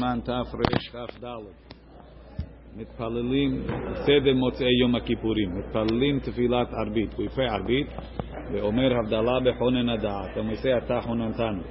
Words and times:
סימן 0.00 0.18
תרכ"ד. 0.24 1.26
מתפללים 2.76 3.62
סדר 3.94 4.34
מוצאי 4.34 4.80
יום 4.80 4.94
הכיפורים, 4.94 5.58
מתפללים 5.58 6.20
תפילת 6.20 6.68
ערבית, 6.72 7.14
we 7.14 7.36
pray 7.36 7.52
ערבית, 7.52 7.86
ואומר 8.52 8.98
הבדלה 8.98 9.40
בכונן 9.40 9.88
הדעת, 9.88 10.36
ומעשה 10.36 10.78
אתה 10.78 11.00
חוננתנו. 11.00 11.62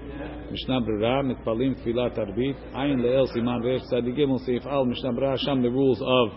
משנה 0.51 0.79
ברירה, 0.79 1.21
מתפללים 1.21 1.73
תפילת 1.73 2.17
ערבית, 2.17 2.55
עין 2.73 2.99
לאל 2.99 3.25
סימן 3.25 3.59
ר' 3.63 3.79
צדיק 3.79 4.15
ג' 4.15 4.37
סעיף 4.37 4.67
א', 4.67 4.83
משנה 4.87 5.11
ברירה, 5.11 5.37
שם 5.37 5.61
the 5.61 5.69
rules 5.69 6.01
of 6.01 6.33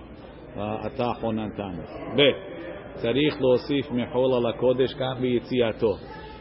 uh, 0.57 0.87
אתה 0.87 1.13
חוננתנו. 1.21 1.83
ב. 2.17 2.21
צריך 2.95 3.41
להוסיף 3.41 3.91
מחול 3.91 4.35
על 4.35 4.47
הקודש 4.47 4.95
גם 4.95 5.21
ביציאתו. 5.21 5.93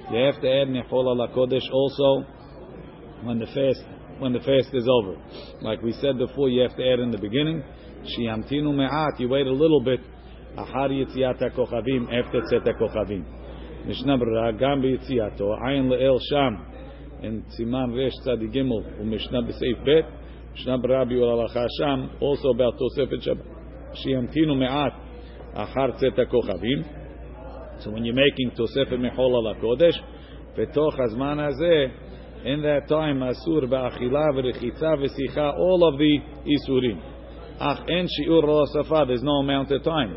You 0.08 0.10
have 0.10 0.40
to 0.40 0.44
add 0.44 0.70
מחול 0.70 1.10
על 1.10 1.22
הקודש 1.22 1.64
also 1.70 2.26
when 3.26 3.40
the 3.40 3.48
fast 3.48 3.98
when 4.23 4.33
the 4.33 4.39
fast 4.39 4.73
is 4.73 4.89
over. 4.89 5.17
Like 5.61 5.83
we 5.83 5.93
said 5.93 6.17
before, 6.17 6.49
you 6.49 6.63
have 6.63 6.77
to 6.77 6.93
add 6.93 7.01
in 7.01 7.11
the 7.11 7.19
beginning. 7.19 7.63
Shiamtinu 8.07 8.75
me'at, 8.75 9.19
you 9.19 9.29
wait 9.29 9.47
a 9.49 9.53
little 9.53 9.83
bit. 9.83 10.01
Ahar 10.57 10.91
yitziat 10.91 11.41
kochavim, 11.57 12.05
after 12.07 12.41
tzet 12.43 12.67
kochavim. 12.81 13.25
Mishnah 13.87 14.17
Berurah, 14.19 14.59
gam 14.59 14.81
b'yitziato, 14.81 15.59
ayin 15.61 15.91
le'el 15.91 16.21
sham, 16.31 16.67
in 17.23 17.45
Siman 17.59 17.97
Resh 17.97 18.13
Tzadi 18.25 18.49
Gimel, 18.55 19.01
u'Mishnah 19.01 19.43
b'seif 19.43 19.85
bet, 19.85 20.05
Mishnah 20.55 20.79
Berurah 20.79 21.05
bi'ur 21.05 21.27
alacha 21.27 21.67
sham, 21.81 22.11
also 22.21 22.51
about 22.51 22.75
Tosefet 22.79 23.27
Shabbat. 23.27 23.47
Shiamtinu 24.07 24.57
me'at, 24.57 24.93
ahar 25.57 26.01
tzet 26.01 26.17
kochavim. 26.31 27.83
So 27.83 27.91
when 27.91 28.05
you're 28.05 28.15
making 28.15 28.53
Tosefet 28.53 28.99
mechol 29.01 29.35
ala 29.35 29.57
kodesh, 29.57 29.99
v'toch 30.57 30.97
hazman 30.97 31.39
hazeh, 31.39 32.12
in 32.45 32.63
that 32.63 32.89
time, 32.89 33.21
asur 33.21 33.65
ba'achila 33.69 34.33
v'rechitza 34.35 34.97
v'sicha, 34.99 35.55
all 35.57 35.89
of 35.89 35.99
the 35.99 36.19
isurim. 36.47 37.01
Ach 37.61 37.79
en 37.89 38.07
shiur 38.07 38.43
lo 38.43 39.05
there's 39.07 39.23
no 39.23 39.37
amount 39.37 39.71
of 39.71 39.85
time. 39.85 40.17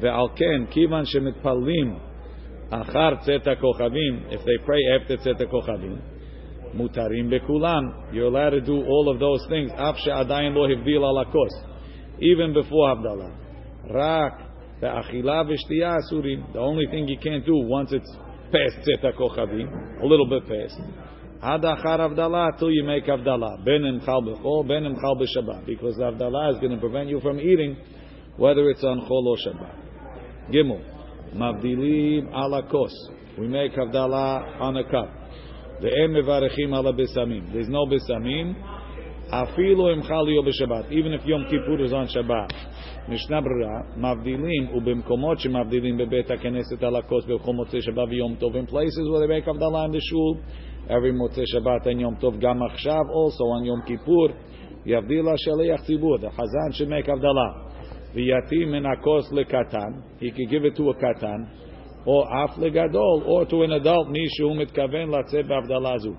Ve'al 0.00 0.36
ken, 0.36 0.68
kivan 0.74 1.06
shemitpalim 1.06 1.98
achar 2.70 3.26
tzeta 3.26 3.56
kochavim, 3.60 4.32
if 4.32 4.44
they 4.44 4.64
pray 4.64 4.80
after 5.00 5.16
tzeta 5.16 5.50
kochavim, 5.50 6.00
mutarim 6.74 7.30
bekulam, 7.30 8.12
you're 8.12 8.26
allowed 8.26 8.50
to 8.50 8.60
do 8.60 8.84
all 8.84 9.10
of 9.12 9.18
those 9.18 9.44
things, 9.48 9.70
af 9.76 9.96
she'adayin 10.04 10.54
lo 10.54 10.68
hivdil 10.68 11.00
alakos, 11.00 11.50
even 12.20 12.52
before 12.52 12.94
Havdalah. 12.94 13.32
Rak, 13.90 14.40
ve'achila 14.82 15.46
v'shtiya 15.46 16.00
asurim, 16.00 16.52
the 16.52 16.58
only 16.58 16.86
thing 16.90 17.08
you 17.08 17.18
can't 17.18 17.46
do 17.46 17.56
once 17.56 17.92
it's 17.92 18.16
past 18.52 18.86
tzeta 18.86 19.16
kochavim, 19.16 20.02
a 20.02 20.06
little 20.06 20.26
bit 20.26 20.46
past, 20.46 20.80
Ad 21.41 21.61
achar 21.61 21.99
avdala 21.99 22.57
till 22.57 22.71
you 22.71 22.83
make 22.83 23.05
avdala. 23.05 23.63
Ben 23.63 23.85
im 23.85 23.99
chal 24.01 24.21
b'chol, 24.21 24.67
ben 24.67 24.85
im 24.85 24.95
chal 24.95 25.15
b'shabbat. 25.15 25.65
Because 25.65 25.95
the 25.95 26.03
avdala 26.03 26.53
is 26.53 26.59
going 26.59 26.71
to 26.71 26.79
prevent 26.79 27.09
you 27.09 27.19
from 27.19 27.39
eating, 27.39 27.77
whether 28.37 28.69
it's 28.69 28.83
on 28.83 29.01
chol 29.01 29.25
or 29.25 29.37
Shabbat. 29.37 30.51
Gimel. 30.51 30.81
Mavdilim 31.35 32.33
ala 32.33 32.63
kos. 32.69 32.93
We 33.37 33.47
make 33.47 33.73
avdala 33.73 34.59
on 34.59 34.77
a 34.77 34.83
cup. 34.83 35.09
Ve'em 35.81 36.09
mevarechim 36.09 36.73
ala 36.73 36.91
besamim. 36.91 37.53
There's 37.53 37.69
no 37.69 37.85
besamim. 37.85 38.55
Afilu 39.31 39.93
im 39.93 40.01
chal 40.03 40.25
b'shabbat. 40.25 40.91
Even 40.91 41.13
if 41.13 41.21
Yom 41.25 41.45
Kippur 41.49 41.83
is 41.83 41.93
on 41.93 42.07
Shabbat. 42.07 42.51
משנה 43.09 43.41
ברירה, 43.41 43.79
מבדילים, 43.97 44.75
ובמקומות 44.75 45.39
שמבדילים 45.39 45.97
בבית 45.97 46.31
הכנסת 46.31 46.83
על 46.83 46.95
הכוס 46.95 47.25
בכל 47.25 47.53
מוצאי 47.53 47.81
שבת 47.81 48.07
ויום 48.09 48.35
טוב, 48.35 48.55
in 48.55 48.69
places 48.69 49.07
where 49.09 49.21
they 49.23 49.45
make 49.45 49.49
הבדלה 49.49 49.85
in 49.85 49.91
the 49.91 49.99
shul, 49.99 50.37
every 50.88 51.12
Motzei 51.12 51.44
Shabbat 51.54 51.86
and 51.86 52.00
Yom 52.00 52.16
Tov, 52.16 52.40
Gam 52.40 52.60
Achshav, 52.60 53.08
also 53.10 53.44
on 53.44 53.64
Yom 53.64 53.82
Kippur, 53.86 54.34
Yavdil 54.86 55.34
Shaliach 55.46 55.86
Tzibur, 55.88 56.20
the 56.20 56.28
Chazan 56.28 56.74
should 56.74 56.88
make 56.88 57.06
Avdalah. 57.06 57.70
V'yatim 58.14 58.70
min 58.70 58.84
akos 58.84 59.30
lekatan, 59.32 60.02
he 60.18 60.30
could 60.30 60.50
give 60.50 60.64
it 60.64 60.76
to 60.76 60.90
a 60.90 60.94
katan, 60.94 61.48
or 62.04 62.26
af 62.30 62.50
legadol, 62.58 63.26
or 63.26 63.46
to 63.46 63.62
an 63.62 63.72
adult, 63.72 64.08
nishu 64.08 64.52
mitkaven 64.52 65.08
latzeh 65.08 65.48
b'avdalazu. 65.48 66.16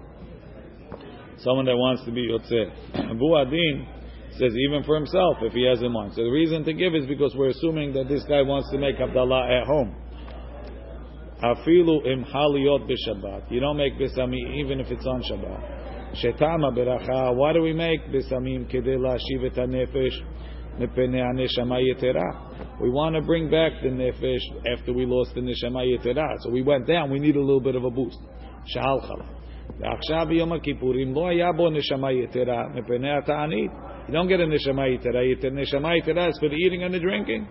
Someone 1.38 1.66
that 1.66 1.76
wants 1.76 2.04
to 2.06 2.12
be 2.12 2.28
yotzeh. 2.30 3.12
Abu 3.12 3.36
Adin 3.36 3.88
says 4.32 4.54
even 4.68 4.84
for 4.84 4.96
himself, 4.96 5.38
if 5.42 5.54
he 5.54 5.66
has 5.66 5.82
in 5.82 5.92
mind. 5.92 6.14
So 6.16 6.24
the 6.24 6.30
reason 6.30 6.64
to 6.64 6.74
give 6.74 6.96
is 6.96 7.06
because 7.06 7.36
we're 7.36 7.50
assuming 7.50 7.94
that 7.94 8.08
this 8.08 8.24
guy 8.24 8.42
wants 8.42 8.72
to 8.72 8.78
make 8.80 8.98
Avdalah 8.98 9.62
at 9.62 9.68
home. 9.68 9.96
Afilu 11.43 12.05
im 12.07 12.25
haliyot 12.25 12.89
b'Shabbat. 12.89 13.51
You 13.51 13.61
don't 13.61 13.77
make 13.77 13.99
besamim 13.99 14.57
even 14.57 14.81
if 14.81 14.91
it's 14.91 15.07
on 15.07 15.23
Shabbat. 15.23 15.79
Shetama 16.17 16.73
beracha. 16.77 17.35
Why 17.37 17.53
do 17.53 17.63
we 17.63 17.73
make 17.73 18.09
besamim 18.09 18.71
kedei 18.73 18.97
lashiv 18.97 19.45
et 19.45 19.55
hanefesh 19.55 20.19
mepnei 20.81 21.23
haneshama 21.23 21.81
yetera? 21.81 22.81
We 22.81 22.91
want 22.91 23.15
to 23.15 23.23
bring 23.23 23.51
back 23.51 23.73
the 23.83 23.89
nefesh 23.89 24.41
after 24.73 24.93
we 24.93 25.07
lost 25.07 25.35
the 25.35 25.41
neshama 25.41 25.85
yetera. 25.87 26.27
So 26.41 26.51
we 26.51 26.63
went 26.63 26.87
down. 26.87 27.11
We 27.11 27.19
need 27.19 27.37
a 27.37 27.41
little 27.41 27.61
bit 27.61 27.77
of 27.77 27.85
a 27.85 27.91
boost. 27.91 28.19
Shal 28.67 29.01
chala. 29.01 29.35
ועכשיו 29.81 30.27
ביום 30.29 30.53
הכיפורים 30.53 31.15
לא 31.15 31.29
היה 31.29 31.53
בו 31.53 31.71
נשמה 31.71 32.13
יתרה 32.13 32.63
מפני 32.75 33.11
התענית. 33.11 33.71
You 34.09 34.13
don't 34.13 34.29
get 34.29 34.41
a 34.41 34.47
neshama 34.47 34.89
yitera. 34.89 35.53
Neshama 35.53 35.93
yitera 36.01 36.31
is 36.31 36.39
for 36.41 36.49
the 36.49 36.57
eating 36.57 36.83
and 36.83 36.95
the 36.95 36.99
drinking. 36.99 37.47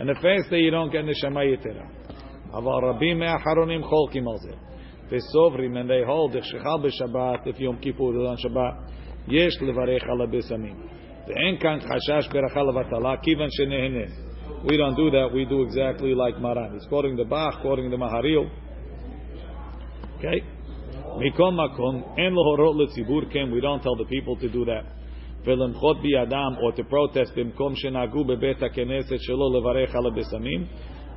And 0.00 0.08
the 0.08 0.14
fast 0.14 0.50
day 0.50 0.60
you 0.60 0.70
don't 0.70 0.90
get 0.90 1.04
neshama 1.04 1.44
yitera. 1.44 1.86
אבל 2.52 2.88
רבים 2.88 3.18
מהאחרונים 3.18 3.82
חולקים 3.82 4.28
על 4.28 4.36
זה. 4.36 4.52
וסוברים, 5.10 5.76
and 5.76 5.88
they 5.88 6.08
hold, 6.08 6.42
שחל 6.42 6.78
בשבת, 6.82 7.46
if 7.46 7.62
יום 7.62 7.76
כיפור 7.76 8.12
is 8.12 8.34
on 8.34 8.36
שבת, 8.36 8.74
יש 9.28 9.62
לברך 9.62 10.02
על 10.02 10.22
הבשמים. 10.22 10.76
ואין 11.26 11.58
כאן 11.60 11.78
חשש 11.80 12.28
ברכה 12.32 12.62
לבטלה, 12.62 13.16
כיוון 13.16 13.48
שנהנה. 13.50 14.04
We 14.64 14.76
don't 14.76 14.96
do 14.96 15.10
that, 15.10 15.32
we 15.32 15.44
do 15.44 15.62
exactly 15.62 16.14
like 16.14 16.40
Maran. 16.40 16.72
He's 16.74 16.88
quoting 16.88 17.16
the 17.16 17.24
Bach, 17.24 17.60
quoting 17.62 17.90
the 17.90 17.96
Maharil. 17.96 18.48
Okay? 20.18 20.40
מכל 21.18 21.50
מקום, 21.52 22.02
אין 22.16 22.32
להורות 22.32 22.76
לציבור 22.76 23.20
כן, 23.30 23.48
we 23.52 23.60
don't 23.60 23.82
tell 23.82 23.96
the 23.96 24.08
people 24.08 24.42
to 24.42 24.54
do 24.54 24.64
that. 24.64 24.98
ולמחות 25.44 25.96
בידם, 26.02 26.52
or 26.58 26.76
to 26.76 26.82
protest, 26.90 27.36
במקום 27.36 27.74
שנהגו 27.74 28.24
בבית 28.24 28.62
הכנסת 28.62 29.16
שלא 29.18 29.58
לברך 29.58 29.94
על 29.94 30.06
הבשמים, 30.06 30.64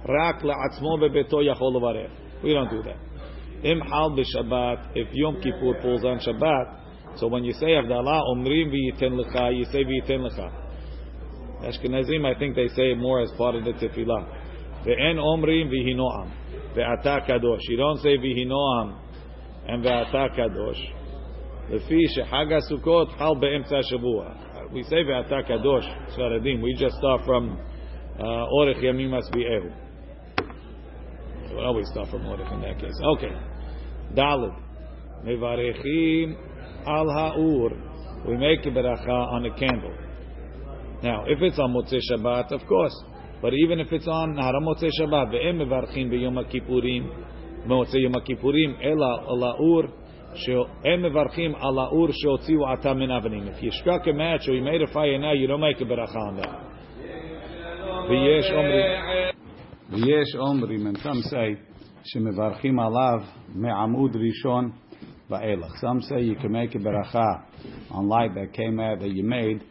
רק 0.05 0.43
לעצמו 0.43 0.97
בביתו 1.01 1.41
יכול 1.41 1.67
לברך. 1.77 2.11
We 2.43 2.47
don't 2.47 2.71
do 2.71 2.87
that. 2.87 3.11
אם 3.65 3.83
חל 3.83 4.21
בשבת, 4.21 4.79
if 4.95 5.13
Yom 5.13 5.43
Kippur 5.43 5.81
falls 5.81 6.03
on 6.03 6.19
Shabbat, 6.19 6.81
so 7.15 7.27
when 7.27 7.43
you 7.43 7.53
say 7.53 7.71
Avdallah, 7.81 8.21
אומרים 8.35 8.69
וייתן 8.71 9.13
לך, 9.13 9.35
you 9.35 9.65
say 9.65 9.87
וייתן 9.87 10.21
לך. 10.21 10.41
Ashkenazim, 11.61 12.25
I 12.25 12.33
think 12.39 12.55
they 12.55 12.67
say 12.67 12.95
more 12.95 13.21
as 13.21 13.31
part 13.37 13.55
of 13.55 13.63
the 13.63 13.73
tefillah. 13.73 14.23
ואין 14.83 15.19
אומרים 15.19 15.69
ויהי 15.69 15.93
נועם, 15.93 16.27
ואתה 16.73 17.17
קדוש. 17.27 17.59
You 17.69 17.77
don't 17.77 18.01
say 18.01 18.21
ויהי 18.21 18.45
נועם 18.45 18.91
and 19.65 19.79
ואתה 19.83 20.25
קדוש. 20.35 20.93
לפי 21.69 22.07
שחג 22.07 22.53
הסוכות 22.53 23.09
חל 23.09 23.33
באמצע 23.39 23.77
השבוע. 23.77 24.25
We 24.73 24.83
say 24.89 25.09
ואתה 25.09 25.41
קדוש, 25.47 25.85
ספרדים. 26.07 26.63
We 26.63 26.79
just 26.79 26.95
start 26.97 27.25
from 27.25 27.71
אורך 28.59 28.83
ימים 28.83 29.11
משביעהו. 29.11 29.84
We 31.51 31.61
always 31.61 31.87
start 31.89 32.09
from 32.09 32.25
order 32.25 32.43
in 32.43 32.61
that 32.61 32.79
case. 32.79 32.99
Okay. 33.17 33.31
Dalid. 34.15 34.55
Mevarechim 35.25 36.35
al 36.85 37.09
ha'ur. 37.09 37.71
We 38.27 38.37
make 38.37 38.65
a 38.65 38.69
beracha 38.69 39.33
on 39.33 39.45
a 39.45 39.53
candle. 39.57 39.93
Now, 41.03 41.25
if 41.27 41.41
it's 41.41 41.57
on 41.57 41.73
Motzei 41.73 41.99
Shabbat, 42.11 42.51
of 42.51 42.67
course. 42.67 42.93
But 43.41 43.53
even 43.65 43.79
if 43.79 43.91
it's 43.91 44.07
on 44.07 44.37
Hara 44.37 44.61
Motzei 44.61 44.89
Shabbat, 44.99 45.33
ve'em 45.33 45.57
mevarchim 45.57 46.09
be'yom 46.09 46.35
ha'kippurim, 46.35 47.67
Motzei 47.67 48.03
yom 48.03 48.13
ha'kippurim, 48.13 48.77
ela 48.83 49.25
al 49.27 49.55
ha'ur, 49.57 49.89
הם 50.85 51.05
מברכים 51.05 51.55
על 51.55 51.79
האור 51.79 52.07
שהוציאו 52.11 52.67
עתה 52.69 52.93
מן 52.93 53.11
אבנים. 53.11 53.47
If 53.47 53.63
you 53.63 53.71
struck 53.71 54.07
a 54.07 54.13
match 54.13 54.47
or 54.47 54.53
you 54.53 54.63
made 54.63 54.81
a 54.81 54.87
fire 54.93 55.17
now, 55.19 55.33
you 55.33 55.47
don't 55.47 55.59
make 55.59 55.81
a 55.81 55.85
beracha 55.85 56.15
on 56.15 56.35
that. 56.37 56.71
ויש 58.09 58.51
אומרים... 58.51 59.14
ויש 59.89 60.35
אומרים, 60.35 60.87
and 60.87 60.97
some 60.97 61.29
say, 61.29 61.71
שמברכים 62.03 62.79
עליו 62.79 63.19
מעמוד 63.55 64.15
ראשון 64.15 64.71
ואילך. 65.29 65.71
Some 65.83 66.01
say 66.01 66.21
you 66.21 66.35
can 66.35 66.51
make 66.51 66.75
a 66.75 66.79
beracha 66.79 67.43
on 67.91 68.07
light 68.07 68.33
that 68.35 68.53
came 68.53 68.79
out 68.79 68.99
that 68.99 69.11
you 69.11 69.23
made 69.23 69.63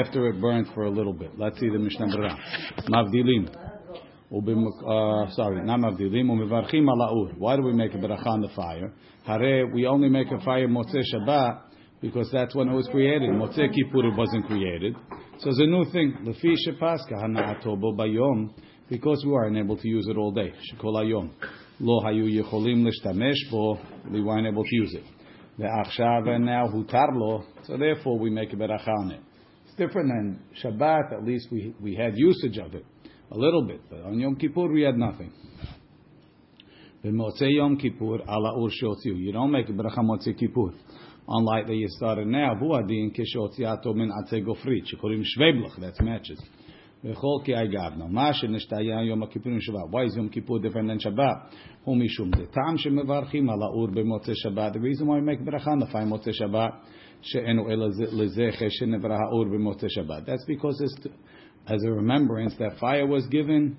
after 0.00 0.28
it 0.28 0.40
burned 0.40 0.66
for 0.74 0.84
a 0.84 0.90
little 0.90 1.12
bit. 1.12 1.38
Let's 1.38 1.58
see 1.60 1.68
the 1.68 1.78
Mishnah 1.78 2.06
Berurah. 2.06 2.36
מבדילים. 2.88 3.44
Uh, 4.32 5.30
sorry, 5.30 5.64
not 5.64 5.78
מבדילים, 5.78 6.30
ומברכים 6.30 6.88
על 6.88 7.00
האור. 7.00 7.28
Why 7.38 7.56
do 7.56 7.62
we 7.62 7.72
make 7.72 7.94
a 7.94 7.98
beracha 7.98 8.26
on 8.26 8.40
the 8.40 8.48
fire? 8.48 8.90
הרי 9.26 9.62
we 9.72 9.86
only 9.86 10.08
make 10.08 10.32
a 10.32 10.44
fire 10.44 10.68
מוצא 10.68 10.98
Shabbat 11.14 11.66
because 12.02 12.30
that's 12.32 12.54
when 12.54 12.68
it 12.68 12.74
was 12.74 12.88
created. 12.88 13.30
מוצא 13.30 13.66
Kippur 13.68 14.10
wasn't 14.16 14.46
created. 14.46 14.94
So 15.38 15.50
it's 15.50 15.60
a 15.60 15.66
new 15.66 15.84
thing. 15.92 16.28
לפי 16.28 16.54
שפסקה 16.56 17.16
הנעתו 17.24 17.76
בו 17.76 17.96
ביום 17.96 18.48
because 18.91 19.23
we 19.25 19.31
weren't 19.31 19.57
able 19.57 19.77
to 19.77 19.87
use 19.87 20.05
it 20.09 20.17
all 20.17 20.33
day. 20.33 20.51
Shekol 20.51 20.95
hayom. 20.95 21.31
Lo 21.79 22.01
hayu 22.01 22.25
yicholim 22.29 22.85
l'shtamesh 22.85 23.49
bo. 23.49 23.79
We 24.11 24.21
weren't 24.21 24.45
able 24.45 24.65
to 24.65 24.75
use 24.75 24.93
it. 24.93 25.05
Ve'achshav, 25.57 26.27
and 26.27 26.45
now 26.45 26.67
hutarlo. 26.67 27.45
So 27.63 27.77
therefore, 27.77 28.19
we 28.19 28.29
make 28.29 28.51
a 28.51 28.57
beracha 28.57 28.89
on 28.89 29.11
it. 29.11 29.21
It's 29.65 29.75
different 29.75 30.09
than 30.09 30.43
Shabbat. 30.61 31.13
At 31.13 31.23
least 31.23 31.47
we 31.51 31.73
we 31.81 31.95
had 31.95 32.17
usage 32.17 32.57
of 32.57 32.75
it 32.75 32.85
a 33.31 33.37
little 33.37 33.65
bit, 33.65 33.81
but 33.89 34.01
on 34.01 34.19
Yom 34.19 34.35
Kippur 34.35 34.67
we 34.67 34.81
had 34.81 34.97
nothing. 34.97 35.31
B'motzei 37.03 37.55
Yom 37.55 37.77
Kippur 37.77 38.19
ala 38.27 38.61
ur 38.61 38.69
shotziu. 38.69 39.17
You 39.17 39.31
don't 39.31 39.51
make 39.51 39.69
a 39.69 39.71
beracha 39.71 39.99
motzei 39.99 40.37
Kippur. 40.37 40.73
Unlike 41.29 41.67
that 41.67 41.75
you 41.75 41.87
started 41.91 42.27
now, 42.27 42.55
hu 42.55 42.73
adin 42.73 43.13
kishotziato 43.13 43.95
min 43.95 44.11
atzei 44.11 44.45
gofrit. 44.45 44.83
Shikorim 44.93 45.23
shveblach. 45.23 45.79
That's 45.79 46.01
matches. 46.01 46.41
Why 47.03 47.09
is 47.09 47.17
Yom 50.15 50.29
Kippur 50.29 50.59
different 50.59 50.87
than 50.87 50.99
Shabbat? 50.99 51.49
The 54.63 54.79
reason 54.79 55.07
why 55.07 55.15
we 55.15 55.21
make 55.21 55.41
beracha 55.41 55.67
on 55.67 55.79
the 55.79 55.87
fine 55.87 56.11
motzei 56.11 56.33
Shabbat. 56.39 56.75
That's 60.27 60.45
because 60.45 60.79
it's 60.81 60.95
as 61.65 61.83
a 61.83 61.91
remembrance 61.91 62.53
that 62.59 62.77
fire 62.79 63.07
was 63.07 63.25
given 63.27 63.77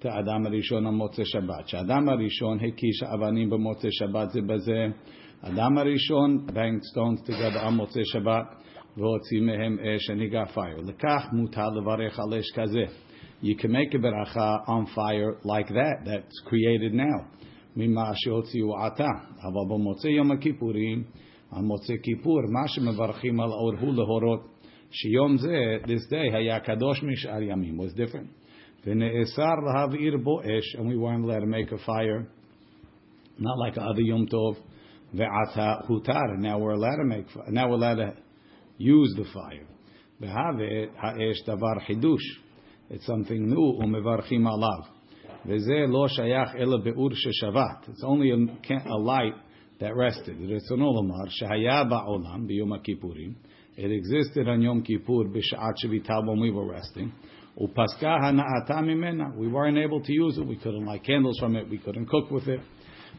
to 0.00 0.08
Adam 0.08 0.46
Rishon 0.46 0.86
on 0.86 0.98
Motzei 0.98 1.26
Shabbat. 1.34 1.74
Adam 1.74 2.06
Rishon 2.06 2.58
hekish 2.58 3.02
avanim 3.02 3.50
b'motzei 3.50 3.90
Shabbat. 4.00 4.94
Adam 5.42 5.76
Rishon 5.76 6.54
banged 6.54 6.82
stones 6.84 7.20
together 7.26 7.58
on 7.58 7.76
Motzei 7.76 8.04
Shabbat. 8.14 8.61
והוציא 8.97 9.41
מהם 9.41 9.77
אש 9.79 10.09
and 10.09 10.21
he 10.21 10.33
got 10.33 10.55
fire. 10.55 10.81
לכך 10.85 11.27
מותר 11.33 11.69
לברך 11.69 12.19
על 12.19 12.39
אש 12.39 12.51
כזה. 12.55 12.83
You 13.43 13.55
can 13.55 13.71
make 13.71 13.93
a 13.93 13.99
beracha 13.99 14.67
on 14.67 14.85
fire 14.95 15.37
like 15.43 15.67
that, 15.69 16.05
that's 16.05 16.39
created 16.49 16.93
now. 16.93 17.37
ממה 17.75 18.11
שהוציאו 18.13 18.77
עתה. 18.85 19.09
אבל 19.41 19.75
במוצאי 19.75 20.11
יום 20.11 20.31
הכיפורים, 20.31 21.03
על 21.51 21.61
מוצאי 21.61 21.95
כיפור, 22.03 22.41
מה 22.41 22.67
שמברכים 22.67 23.39
על 23.39 23.49
האור 23.49 23.73
הוא 23.79 23.93
להורות 23.93 24.47
שיום 24.91 25.37
זה, 25.37 25.77
this 25.83 26.11
day, 26.11 26.35
היה 26.35 26.59
קדוש 26.59 27.03
משאר 27.03 27.41
ימים, 27.41 27.79
was 27.79 27.93
different. 27.93 28.47
ונאסר 28.85 29.55
להבעיר 29.65 30.17
בו 30.23 30.41
אש, 30.41 30.75
and 30.75 30.79
we 30.79 30.97
weren't 30.97 31.25
allowed 31.25 31.41
to 31.41 31.47
make 31.47 31.71
a 31.71 31.85
fire, 31.85 32.27
not 33.39 33.57
like 33.57 33.77
other 33.77 34.01
Yom 34.01 34.25
Tov, 34.25 34.57
ועתה 35.13 35.73
הותר, 35.87 36.37
now 36.39 36.57
we're 36.57 36.73
allowed 36.73 36.97
to 36.97 37.05
make, 37.05 37.51
now 37.51 37.69
we're 37.69 37.75
allowed 37.75 37.95
to 37.95 38.11
use 38.78 39.14
the 39.16 39.24
fire. 39.32 39.66
Behave 40.20 40.90
ha'esh 40.96 41.42
davar 41.46 41.84
chidush. 41.88 42.18
It's 42.90 43.06
something 43.06 43.48
new, 43.48 43.78
umevarchim 43.82 44.42
alav. 44.42 44.86
Veze 45.46 45.88
lo 45.88 46.06
shayach 46.08 46.60
ela 46.60 46.78
be'ur 46.78 47.10
sheshavat. 47.10 47.88
It's 47.88 48.04
only 48.04 48.30
a, 48.30 48.36
a 48.88 48.98
light 48.98 49.34
that 49.80 49.96
rested. 49.96 50.38
Retzonol 50.38 50.98
omar 50.98 51.26
shehaya 51.40 51.90
ba'olam 51.90 52.48
biyom 52.48 52.78
kippurim. 52.86 53.34
It 53.76 53.90
existed 53.90 54.48
on 54.48 54.60
Yom 54.60 54.82
Kippur 54.82 55.24
b'sha'at 55.24 55.74
shevitah 55.82 56.26
when 56.26 56.40
we 56.40 56.50
were 56.50 56.66
resting. 56.70 57.12
Upaska 57.60 58.20
hana'ata 58.20 58.82
mimena. 58.82 59.34
We 59.34 59.48
weren't 59.48 59.78
able 59.78 60.02
to 60.02 60.12
use 60.12 60.36
it. 60.38 60.46
We 60.46 60.56
couldn't 60.56 60.84
light 60.84 61.04
candles 61.04 61.38
from 61.38 61.56
it. 61.56 61.68
We 61.68 61.78
couldn't 61.78 62.06
cook 62.06 62.30
with 62.30 62.48
it. 62.48 62.60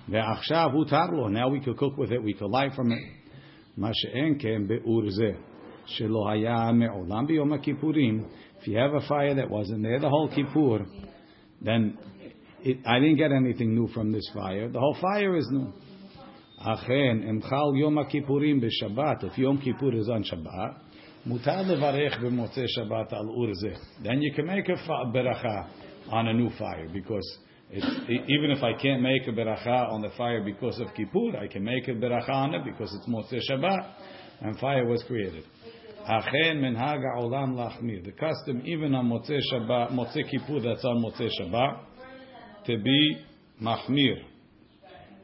Ve'achshav 0.09 0.73
hutarlo. 0.73 1.31
Now 1.31 1.49
we 1.49 1.59
could 1.59 1.77
cook 1.77 1.97
with 1.97 2.11
it. 2.11 2.23
We 2.23 2.33
could 2.33 2.49
light 2.49 2.73
from 2.75 2.91
it. 2.91 2.99
Ma 3.76 3.90
she'en 3.94 4.38
ken 4.38 4.66
be'ur 4.66 5.05
zeh. 5.05 5.37
Shelo 5.99 6.26
haya 6.28 6.72
me'olam 6.72 7.28
b'yom 7.28 7.64
kippurim. 7.64 8.26
If 8.60 8.66
you 8.66 8.76
have 8.76 8.93
a 8.94 9.00
fire 9.06 9.34
that 9.34 9.49
wasn't 9.49 9.82
there 9.82 10.00
the 10.00 10.08
whole 10.08 10.28
Kippur, 10.28 10.84
then 11.62 11.96
it, 12.60 12.78
I 12.84 12.99
didn't 12.99 13.16
get 13.16 13.31
anything 13.31 13.75
new 13.75 13.87
from 13.88 14.10
this 14.10 14.28
fire. 14.34 14.69
The 14.69 14.81
whole 14.81 14.96
fire 15.00 15.37
is 15.37 15.49
new. 15.50 15.72
אכן, 16.60 17.22
אם 17.31 17.43
חל 17.43 17.76
יום 17.81 17.99
הכיפורים 17.99 18.60
בשבת, 18.60 19.25
if 19.25 19.38
יום 19.38 19.58
כיפור 19.58 19.90
is 19.90 20.08
on 20.08 20.22
שבת, 20.22 20.82
מותר 21.26 21.62
לברך 21.62 22.20
במוצאי 22.20 22.64
שבת 22.69 23.12
על 23.12 23.28
אור 23.28 23.55
זה. 23.55 23.75
Then 24.02 24.20
you 24.20 24.34
can 24.34 24.46
make 24.46 24.69
a 24.69 24.76
beracha 25.12 25.66
on 26.10 26.26
a 26.26 26.32
new 26.32 26.50
fire, 26.50 26.88
because 26.93 27.38
it's, 27.72 27.87
even 28.28 28.50
if 28.50 28.62
I 28.62 28.72
can't 28.81 29.02
make 29.02 29.26
a 29.26 29.32
beracha 29.32 29.93
on 29.93 30.00
the 30.00 30.10
fire 30.16 30.43
because 30.43 30.81
of 30.81 30.88
Kippur, 30.94 31.37
I 31.37 31.46
can 31.49 31.64
make 31.64 31.87
a 31.88 31.93
beracha 31.93 32.31
on 32.31 32.55
it 32.55 32.64
because 32.64 32.90
it's 32.94 33.06
Motzei 33.08 33.40
Shabbat, 33.50 33.93
and 34.40 34.58
fire 34.58 34.87
was 34.87 35.02
created. 35.06 35.44
אכן 36.08 36.60
מנהג 36.60 37.00
העולם 37.14 37.56
להחמיר. 37.56 38.05
The 38.05 38.12
custom, 38.12 38.62
even 38.64 38.94
on 38.94 39.10
Motzei 39.10 39.40
Shabbat, 39.52 39.93
Motzei 39.93 40.25
Kippur 40.31 40.60
that's 40.60 40.84
on 40.84 41.02
Motzei 41.02 41.28
Shabbat, 41.38 41.81
to 42.64 42.78
be 42.78 43.19
mahmir 43.62 44.16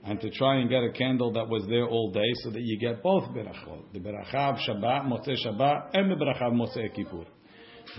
and 0.05 0.21
to 0.21 0.31
try 0.31 0.57
and 0.57 0.69
get 0.69 0.83
a 0.83 0.93
candle 0.93 1.33
that 1.33 1.49
was 1.49 1.65
there 1.69 1.87
all 1.87 2.11
day 2.13 2.31
so 2.43 2.51
that 2.51 2.61
you 2.61 2.79
get 2.79 3.03
both 3.03 3.25
berachot, 3.31 3.93
the 3.95 3.99
beracha 3.99 4.53
of 4.53 4.57
Shabbat, 4.57 5.07
Motzei 5.07 5.37
Shabbat, 5.47 5.91
and 5.95 6.11
the 6.11 6.17
beracha 6.17 6.49
of 6.49 6.53
Motzei 6.53 6.95
Kippur. 6.95 7.25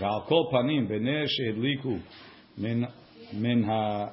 ועל 0.00 0.20
כל 0.28 0.42
פנים, 0.50 0.88
בנר 0.88 1.24
שהדליקו 1.26 1.96
מן, 2.58 2.82
מן, 3.32 3.70
ה, 3.70 4.06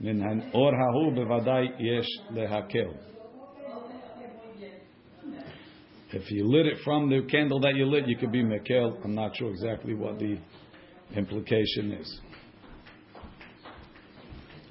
מן 0.00 0.22
האור 0.22 0.70
ההוא 0.74 1.12
בוודאי 1.14 1.66
יש 1.78 2.06
להקל. 2.30 2.88
If 6.12 6.30
you 6.30 6.46
lit 6.46 6.66
it 6.66 6.78
from 6.84 7.10
the 7.10 7.22
candle 7.28 7.58
that 7.60 7.74
you 7.74 7.86
lit, 7.86 8.06
you 8.06 8.16
could 8.16 8.30
be 8.30 8.44
mekel. 8.44 9.04
I'm 9.04 9.16
not 9.16 9.34
sure 9.36 9.50
exactly 9.50 9.94
what 9.94 10.20
the 10.20 10.38
implication 11.16 11.90
is. 11.90 12.20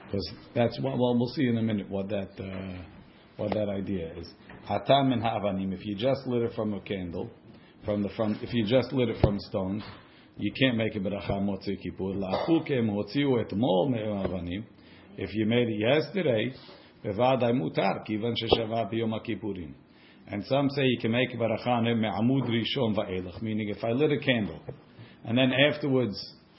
Because 0.05 0.31
that's 0.55 0.79
what, 0.79 0.97
well, 0.97 1.17
we'll 1.17 1.33
see 1.35 1.47
in 1.47 1.57
a 1.57 1.61
minute 1.61 1.89
what 1.89 2.07
that 2.07 2.29
uh, 2.39 2.83
what 3.35 3.51
that 3.51 3.67
idea 3.67 4.13
is. 4.17 4.27
Hatam 4.69 5.11
and 5.11 5.21
havanim. 5.21 5.73
If 5.73 5.85
you 5.85 5.95
just 5.95 6.25
lit 6.27 6.43
it 6.43 6.53
from 6.55 6.75
a 6.75 6.79
candle, 6.79 7.29
from 7.83 8.03
the 8.03 8.09
from, 8.15 8.39
if 8.41 8.53
you 8.53 8.65
just 8.65 8.93
lit 8.93 9.09
it 9.09 9.17
from 9.19 9.37
stones, 9.49 9.83
you 10.37 10.53
can't 10.53 10.77
make 10.77 10.95
a 10.95 10.99
beracha 10.99 11.41
motzei 11.41 11.81
kippur. 11.81 12.13
La'achukem 12.13 12.89
hotziu 12.89 13.43
etmol 13.43 13.89
me'avanim. 13.89 14.63
If 15.20 15.34
you 15.34 15.46
made 15.46 15.68
it 15.68 15.80
yesterday, 15.80 16.54
bevadai 17.04 17.52
mutar 17.52 18.06
kivan 18.08 18.34
sheshava 18.40 18.88
biyom 18.88 19.12
kippurim. 19.26 19.74
And 20.28 20.44
some 20.44 20.70
say 20.70 20.84
you 20.84 20.98
can 21.00 21.10
make 21.10 21.30
it 21.32 21.38
me'amud 21.38 22.48
rishon 22.48 22.94
va'elach, 22.94 23.42
meaning 23.42 23.68
if 23.68 23.82
I 23.82 23.90
lit 23.90 24.12
a 24.12 24.18
candle, 24.18 24.60
and 25.24 25.36
then 25.36 25.50
afterwards 25.52 26.16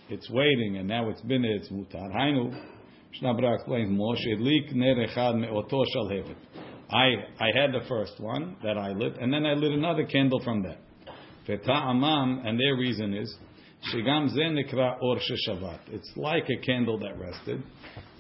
it's 0.10 0.30
waiting, 0.30 0.76
and 0.76 0.90
now 0.90 1.10
it's 1.10 1.22
been 1.22 1.46
it's 1.46 1.70
mutar. 1.70 2.14
Hainu. 2.14 2.54
Shnabra 3.22 3.56
explains 3.56 3.90
Moshe 3.90 4.40
lik 4.40 4.76
ner 4.76 5.08
echad 5.08 5.40
me'oto 5.40 5.86
shalhevet. 5.96 6.36
I 6.92 7.14
I 7.40 7.52
had 7.56 7.72
the 7.72 7.88
first 7.88 8.20
one 8.20 8.58
that 8.62 8.78
I 8.78 8.92
lit, 8.92 9.18
and 9.22 9.32
then 9.32 9.46
I 9.46 9.54
lit 9.54 9.72
another 9.72 10.04
candle 10.04 10.42
from 10.44 10.64
that. 10.64 10.80
Amam, 11.48 12.46
and 12.46 12.60
their 12.60 12.76
reason 12.76 13.14
is 13.14 13.34
shigam 13.94 14.30
ze 14.30 14.42
nikra 14.42 14.98
or 15.02 15.16
sheshavat. 15.16 15.80
It's 15.92 16.12
like 16.18 16.50
a 16.50 16.58
candle 16.66 17.00
that 17.00 17.18
rested. 17.18 17.64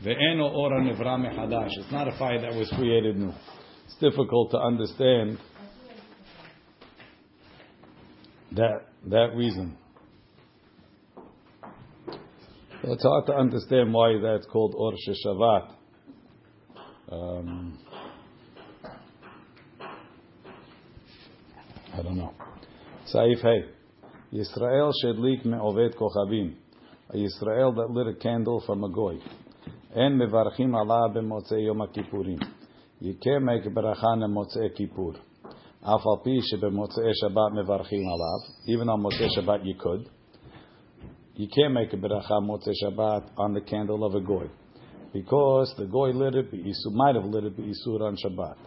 Ve'eno 0.03 0.49
ora 0.53 0.81
nevra 0.81 1.17
mehadash. 1.17 1.71
It's 1.77 1.91
not 1.91 2.07
a 2.07 2.17
fire 2.17 2.39
that 2.41 2.53
was 2.53 2.69
created 2.75 3.17
new. 3.17 3.33
It's 3.85 3.95
difficult 3.99 4.51
to 4.51 4.57
understand 4.57 5.37
that 8.53 8.87
that 9.07 9.35
reason. 9.35 9.77
So 12.81 12.93
it's 12.93 13.03
hard 13.03 13.25
to 13.25 13.33
understand 13.33 13.93
why 13.93 14.17
that's 14.21 14.45
called 14.45 14.73
Or 14.77 14.93
Shavat. 14.93 15.73
Um, 17.11 17.77
I 21.93 22.01
don't 22.01 22.17
know. 22.17 22.33
Saif 23.13 23.41
Hey. 23.41 23.65
Yisrael 24.31 24.93
shedlik 25.03 25.43
me'oved 25.43 25.95
kochavim. 25.95 26.55
A 27.09 27.17
Yisrael 27.17 27.75
that 27.75 27.89
lit 27.89 28.07
a 28.07 28.13
candle 28.13 28.63
from 28.65 28.83
a 28.83 28.89
goy. 28.89 29.17
En 29.99 30.17
mevarchim 30.17 30.73
Allah 30.75 31.13
b'motzei 31.13 31.65
yom 31.65 31.81
kippurim. 31.93 32.41
You 33.01 33.15
can't 33.23 33.43
make 33.43 33.65
a 33.65 33.69
beracha 33.69 34.03
on 34.03 34.21
motzei 34.33 34.75
kippur. 34.75 35.15
Af 35.83 36.01
al 36.05 36.21
pi. 36.23 36.39
Even 38.67 38.89
on 38.89 39.03
motzei 39.03 39.27
Shabbat 39.37 39.65
you 39.65 39.75
could 39.75 40.09
you 41.39 41.47
can't 41.47 41.73
make 41.73 41.93
a 41.93 41.95
beracha 41.95 42.41
motzei 42.41 42.73
Shabbat 42.83 43.29
on 43.37 43.53
the 43.53 43.61
candle 43.61 44.03
of 44.03 44.13
a 44.13 44.19
goy, 44.19 44.49
because 45.13 45.73
the 45.77 45.85
goy 45.85 46.09
lit 46.09 46.35
it, 46.35 46.51
Isur 46.51 46.91
might 46.91 47.15
have 47.15 47.23
lit 47.23 47.45
it 47.45 47.57
Isur 47.57 48.01
on 48.01 48.17
Shabbat. 48.17 48.57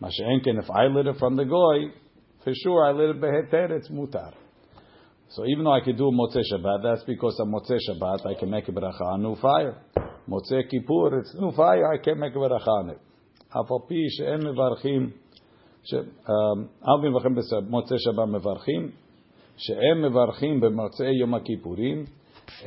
Masha'enkin, 0.00 0.62
if 0.62 0.70
I 0.70 0.84
lit 0.86 1.08
it 1.08 1.16
from 1.18 1.34
the 1.34 1.44
goy, 1.44 1.92
for 2.44 2.52
sure 2.62 2.86
I 2.86 2.92
lit 2.92 3.10
it 3.10 3.20
beheter, 3.20 3.74
it's 3.76 3.88
mutar. 3.88 4.32
So 5.30 5.44
even 5.46 5.64
though 5.64 5.72
I 5.72 5.80
could 5.80 5.96
do 5.96 6.12
motzei 6.12 6.44
Shabbat, 6.52 6.84
that's 6.84 7.02
because 7.02 7.36
on 7.40 7.50
motzei 7.50 7.78
Shabbat 7.90 8.24
I 8.24 8.38
can 8.38 8.48
make 8.48 8.68
a 8.68 8.72
beracha 8.72 9.02
on 9.02 9.22
new 9.24 9.34
fire. 9.34 9.78
Motzei 10.31 10.69
Kippur, 10.69 11.19
it's 11.19 11.35
new 11.39 11.51
fire, 11.51 11.93
I 11.93 11.97
can't 11.97 12.19
make 12.19 12.35
a 12.35 12.37
beracha 12.37 12.67
on 12.67 12.89
it. 12.91 12.99
Afal 13.53 13.87
pi 13.87 14.07
she'en 14.09 14.41
mevarchim, 14.41 15.11
אל 15.93 17.09
מברכים 17.09 17.35
במוצאי 17.35 17.97
שבת 17.99 18.27
מברכים, 18.27 18.91
שהם 19.57 20.01
מברכים 20.01 20.59
במוצאי 20.59 21.13
יום 21.19 21.33
הכיפורים, 21.33 22.05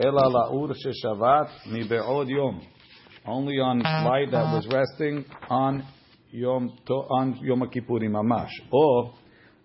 אלא 0.04 0.22
לאור 0.32 0.68
ששבת 0.72 1.48
מבעוד 1.72 2.28
יום. 2.28 2.60
Only 3.26 3.60
on 3.60 3.82
light 3.82 4.30
that 4.30 4.54
was 4.54 4.66
resting 4.72 5.24
on 5.50 5.82
Yom, 6.32 6.70
on 6.88 7.38
Yom 7.42 7.60
Kippurim 7.68 8.12
Mamash, 8.12 8.54
or 8.72 9.12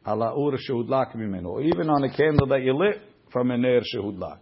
ala 0.06 0.34
ur 0.36 0.58
shehudlak 0.58 1.16
mimenu, 1.16 1.46
or 1.46 1.62
even 1.62 1.90
on 1.90 2.04
a 2.04 2.10
candle 2.10 2.48
that 2.48 2.62
you 2.62 2.78
lit 2.78 3.02
from 3.32 3.52
a 3.52 3.58
ner 3.58 3.80
shehudlak. 3.80 4.40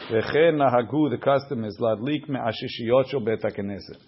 V'chen 0.00 0.56
nahagu, 0.56 1.10
the 1.10 1.18
custom 1.18 1.64
is 1.64 1.76
ladlik 1.80 2.28
me'ashishiyot 2.28 3.10
shel 3.10 3.20
bet 3.20 3.42
HaKnesset. 3.42 3.98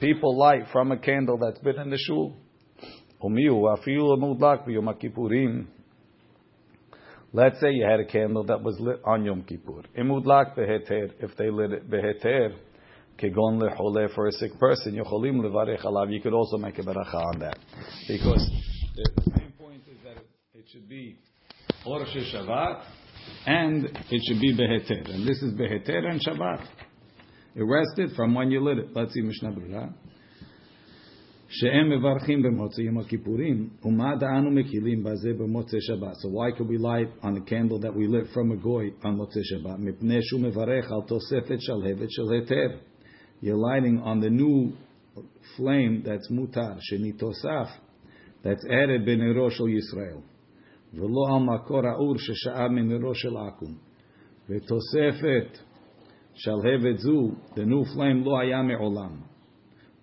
People 0.00 0.36
light 0.36 0.64
from 0.72 0.92
a 0.92 0.98
candle 0.98 1.38
that's 1.38 1.58
been 1.60 1.78
in 1.78 1.90
the 1.90 1.98
shul. 1.98 2.36
Umiu 3.22 3.76
afilu 3.76 4.18
mudlak 4.18 4.66
b'Yom 4.66 4.94
Kippurim. 5.02 5.66
Let's 7.32 7.60
say 7.60 7.72
you 7.72 7.84
had 7.84 8.00
a 8.00 8.06
candle 8.06 8.44
that 8.44 8.62
was 8.62 8.80
lit 8.80 9.00
on 9.04 9.24
Yom 9.24 9.42
Kippur. 9.42 9.82
Imudlak 9.98 10.56
beheter, 10.56 11.10
if 11.20 11.36
they 11.36 11.50
lit 11.50 11.72
it 11.72 11.90
beheter, 11.90 12.54
kegon 13.18 13.60
lechole 13.60 14.14
for 14.14 14.28
a 14.28 14.32
sick 14.32 14.58
person, 14.58 14.94
yocholim 14.94 15.40
levarech 15.40 15.84
alav. 15.84 16.10
You 16.10 16.22
could 16.22 16.32
also 16.32 16.56
make 16.56 16.78
a 16.78 16.82
beracha 16.82 17.14
on 17.14 17.40
that, 17.40 17.58
because 18.08 18.50
the 18.96 19.30
main 19.32 19.52
point 19.58 19.82
is 19.90 19.98
that 20.04 20.16
it 20.54 20.64
should 20.72 20.88
be 20.88 21.18
or 21.84 22.04
Shabbat, 22.06 22.82
and 23.45 23.85
it 23.85 24.21
should 24.27 24.41
be 24.41 24.53
beheter, 24.55 25.01
and 25.13 25.27
this 25.27 25.41
is 25.41 25.53
beheter 25.53 26.07
and 26.07 26.21
Shabbat. 26.21 26.65
It 27.55 27.63
rested 27.63 28.15
from 28.15 28.33
when 28.33 28.51
you 28.51 28.63
lit 28.63 28.77
it. 28.79 28.89
Let's 28.95 29.13
see 29.13 29.21
Mishnah 29.21 29.51
Berurah. 29.51 29.93
שהם 31.55 31.89
מברכים 31.89 32.41
במוצאי 32.41 32.83
יום 32.85 32.97
הכיפורים, 32.97 33.69
ומה 33.85 34.15
דענו 34.15 34.51
מקילים 34.51 35.03
בזה 35.03 35.33
במוצאי 35.33 35.81
שבת. 35.81 36.15
So 36.23 36.29
why 36.29 36.57
could 36.57 36.67
we 36.67 36.77
light 36.77 37.09
on 37.21 37.37
a 37.37 37.41
candle 37.41 37.79
that 37.79 37.93
we 37.95 38.07
lit 38.07 38.27
from 38.33 38.51
a 38.51 38.57
goy 38.57 39.05
on 39.05 39.11
מוצאי 39.15 39.43
שבת? 39.43 39.79
מפני 39.79 40.21
שהוא 40.21 40.41
מברך 40.41 40.91
על 40.91 41.01
תוספת 41.07 41.61
שלהבת 41.61 42.11
של 42.11 42.23
היתר. 42.31 42.77
You're 43.43 43.61
lighting 43.69 43.99
on 44.03 44.19
the 44.19 44.29
new 44.29 44.73
flame 45.55 46.03
that's 46.03 46.31
mutar, 46.31 46.77
שנתוסף, 46.79 47.67
that's 48.43 48.65
added 48.65 49.05
בנרו 49.05 49.51
של 49.51 49.67
ישראל. 49.67 50.17
ולא 50.93 51.35
על 51.35 51.43
מקור 51.43 51.87
האור 51.87 52.17
ששאב 52.17 52.71
מנרו 52.71 53.15
של 53.15 53.37
עכו"ם. 53.37 53.73
ותוספת 54.49 55.57
שלהבת 56.33 56.97
זו, 56.97 57.31
the 57.55 57.65
new 57.65 57.95
flame 57.95 58.25
לא 58.25 58.39
היה 58.39 58.61
מעולם 58.61 59.11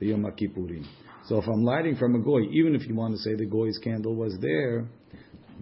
ביום 0.01 0.27
הכיפורים. 0.27 0.83
So 1.29 1.37
if 1.37 1.45
I'm 1.45 1.63
lighting 1.63 1.97
from 1.97 2.15
a 2.17 2.19
goy, 2.19 2.43
even 2.51 2.75
if 2.75 2.89
you 2.89 2.95
want 2.95 3.13
to 3.15 3.19
say 3.19 3.35
the 3.37 3.47
goy's 3.47 3.79
candle 3.85 4.17
was 4.17 4.37
there, 4.41 4.89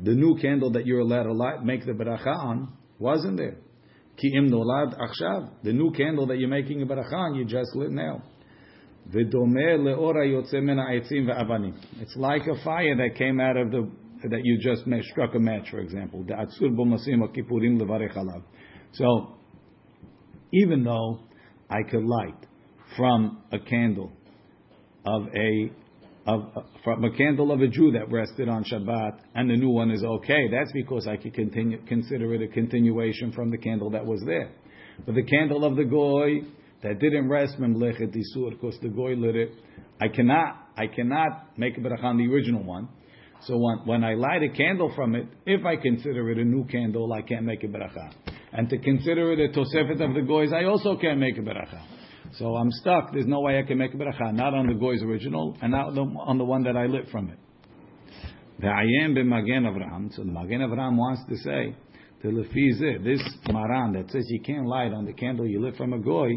the 0.02 0.14
new 0.14 0.36
candle 0.40 0.70
that 0.72 0.86
you're 0.86 1.00
allowed 1.00 1.24
to 1.24 1.32
light, 1.32 1.64
make 1.64 1.84
the 1.84 1.92
beracha 1.92 2.34
on 2.50 2.68
wasn't 2.98 3.36
there. 3.36 3.56
Ki 4.16 4.32
im 4.36 4.48
nolad 4.50 4.96
achshav, 4.98 5.50
the 5.62 5.72
new 5.72 5.90
candle 5.92 6.26
that 6.28 6.38
you're 6.38 6.48
making 6.48 6.82
a 6.82 6.86
beracha 6.86 7.12
on, 7.12 7.34
you 7.34 7.44
just 7.44 7.74
lit 7.74 7.90
now. 7.90 8.22
It's 9.10 9.34
like 12.16 12.42
a 12.46 12.64
fire 12.64 12.96
that 12.96 13.14
came 13.16 13.40
out 13.40 13.56
of 13.56 13.70
the 13.70 13.90
that 14.29 14.41
you 14.43 14.57
just 14.59 14.83
struck 15.11 15.35
a 15.35 15.39
match, 15.39 15.69
for 15.69 15.79
example. 15.79 16.25
So, 18.93 19.35
even 20.53 20.83
though 20.83 21.19
I 21.69 21.83
could 21.89 22.03
light 22.03 22.45
from 22.95 23.41
a 23.51 23.59
candle 23.59 24.11
of 25.05 25.27
a 25.35 25.71
of, 26.25 26.53
from 26.85 27.03
a 27.03 27.11
candle 27.11 27.51
of 27.51 27.59
a 27.59 27.67
Jew 27.67 27.91
that 27.91 28.09
rested 28.09 28.47
on 28.47 28.63
Shabbat, 28.63 29.19
and 29.35 29.49
the 29.49 29.57
new 29.57 29.69
one 29.69 29.91
is 29.91 30.03
okay. 30.03 30.47
That's 30.49 30.71
because 30.71 31.05
I 31.05 31.17
could 31.17 31.33
continue, 31.33 31.81
consider 31.85 32.33
it 32.33 32.41
a 32.41 32.47
continuation 32.47 33.33
from 33.33 33.51
the 33.51 33.57
candle 33.57 33.89
that 33.89 34.05
was 34.05 34.23
there. 34.25 34.53
But 35.05 35.15
the 35.15 35.23
candle 35.23 35.65
of 35.65 35.75
the 35.75 35.83
goy 35.83 36.47
that 36.81 36.99
didn't 36.99 37.27
rest 37.27 37.59
memlechet 37.59 38.15
disur, 38.15 38.51
because 38.51 38.77
the 38.81 38.89
goy 38.89 39.15
lit 39.15 39.35
it, 39.35 39.51
I 39.99 40.07
cannot 40.07 40.69
I 40.77 40.87
cannot 40.87 41.57
make 41.57 41.77
a 41.77 41.81
bracha 41.81 42.03
on 42.03 42.17
the 42.17 42.27
original 42.27 42.63
one. 42.63 42.87
So 43.45 43.57
when, 43.57 43.79
when 43.85 44.03
I 44.03 44.13
light 44.13 44.41
a 44.43 44.49
candle 44.49 44.91
from 44.95 45.15
it, 45.15 45.27
if 45.45 45.65
I 45.65 45.75
consider 45.75 46.31
it 46.31 46.37
a 46.37 46.43
new 46.43 46.65
candle, 46.65 47.11
I 47.11 47.21
can't 47.21 47.43
make 47.43 47.63
a 47.63 47.67
bracha. 47.67 48.13
And 48.53 48.69
to 48.69 48.77
consider 48.77 49.33
it 49.33 49.39
a 49.39 49.57
tosefet 49.57 50.01
of 50.01 50.13
the 50.15 50.23
goys, 50.25 50.51
I 50.53 50.63
also 50.65 50.95
can't 50.95 51.19
make 51.19 51.37
a 51.37 51.41
bracha. 51.41 51.81
So 52.33 52.55
I'm 52.55 52.71
stuck. 52.71 53.11
There's 53.11 53.27
no 53.27 53.41
way 53.41 53.59
I 53.59 53.63
can 53.63 53.77
make 53.77 53.93
a 53.93 53.97
bracha. 53.97 54.33
Not 54.33 54.53
on 54.53 54.67
the 54.67 54.73
goy's 54.73 55.03
original, 55.03 55.57
and 55.61 55.71
not 55.71 55.97
on 55.97 56.37
the 56.37 56.45
one 56.45 56.63
that 56.63 56.77
I 56.77 56.85
lit 56.85 57.09
from 57.11 57.29
it. 57.29 57.37
The 58.59 58.67
ayem 58.67 59.13
b'magen 59.17 59.65
Avraham. 59.65 60.13
So 60.15 60.23
the 60.23 60.31
magen 60.31 60.61
Avraham 60.61 60.95
wants 60.95 61.23
to 61.29 61.37
say 61.37 61.75
to 62.21 62.27
lefize 62.29 63.03
this 63.03 63.21
maran 63.51 63.93
that 63.93 64.09
says 64.09 64.25
you 64.29 64.41
can't 64.41 64.65
light 64.65 64.93
on 64.93 65.05
the 65.05 65.13
candle 65.13 65.45
you 65.45 65.61
lit 65.61 65.75
from 65.75 65.93
a 65.93 65.99
goy. 65.99 66.29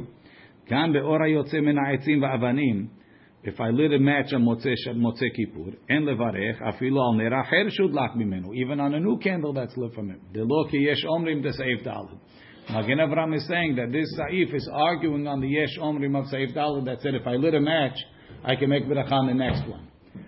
Kan 0.68 0.92
be'ora 0.92 1.28
yotze 1.28 1.62
min 1.62 1.76
ha'etzim 1.76 2.18
va'avanim. 2.18 2.88
If 3.46 3.60
I 3.60 3.70
lit 3.70 3.92
a 3.92 3.98
match 3.98 4.32
on 4.32 4.42
Motzei, 4.42 4.74
Motzei 4.88 5.34
Kippur, 5.34 5.76
and 5.88 6.06
levarech, 6.06 6.60
afilu 6.60 6.98
al 6.98 7.14
ner 7.14 7.30
acher 7.30 7.70
shudlak 7.78 8.16
mimenu, 8.16 8.54
even 8.56 8.80
on 8.80 8.92
a 8.94 9.00
new 9.00 9.18
candle 9.18 9.52
that's 9.52 9.76
lit 9.76 9.94
from 9.94 10.10
it. 10.10 10.18
The 10.34 10.42
lo 10.42 10.68
ki 10.68 10.78
yesh 10.78 11.04
omrim 11.04 11.44
deseif 11.44 11.86
dalid. 11.86 12.18
Magen 12.68 12.98
Avram 12.98 13.34
is 13.36 13.46
saying 13.46 13.76
that 13.76 13.92
this 13.92 14.12
Saif 14.18 14.52
is 14.52 14.68
arguing 14.72 15.28
on 15.28 15.40
the 15.40 15.46
Yesh 15.46 15.78
Omrim 15.78 16.18
of 16.18 16.26
Saif 16.26 16.52
Dalit 16.52 16.84
that 16.86 17.00
said 17.00 17.14
if 17.14 17.24
I 17.24 17.36
lit 17.36 17.54
a 17.54 17.60
match, 17.60 17.96
I 18.44 18.56
can 18.56 18.70
make 18.70 18.86
Beracha 18.86 19.12
on 19.12 19.28
the 19.28 19.34
next 19.34 19.68
one, 19.68 19.86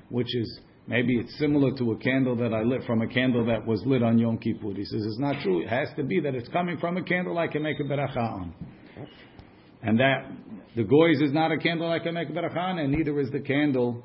which 0.09 0.33
is 0.37 0.61
maybe 0.87 1.19
it's 1.19 1.37
similar 1.39 1.77
to 1.77 1.93
a 1.93 1.97
candle 1.97 2.37
that 2.37 2.55
I 2.55 2.63
lit 2.63 2.85
from 2.87 3.03
a 3.03 3.09
candle 3.09 3.45
that 3.47 3.67
was 3.67 3.83
lit 3.87 4.05
on 4.05 4.19
Yom 4.19 4.39
Kippur. 4.39 4.73
He 4.75 4.85
says 4.85 5.05
it's 5.05 5.19
not 5.19 5.43
true. 5.43 5.63
It 5.63 5.69
has 5.69 5.89
to 5.97 6.05
be 6.05 6.21
that 6.21 6.37
it's 6.37 6.49
coming 6.51 6.79
from 6.79 6.97
a 6.97 7.03
candle 7.03 7.39
I 7.39 7.49
can 7.49 7.65
make 7.65 7.81
a 7.81 7.83
Beracha 7.83 8.17
on. 8.19 8.55
And 9.83 9.99
that 9.99 10.31
the 10.77 10.85
goys 10.85 11.21
is 11.21 11.33
not 11.33 11.53
a 11.53 11.59
candle 11.59 11.91
I 11.91 11.99
can 11.99 12.15
make 12.15 12.29
a 12.29 12.33
Beracha 12.33 12.81
and 12.81 12.93
neither 12.93 13.19
is 13.21 13.31
the 13.31 13.41
candle 13.41 14.05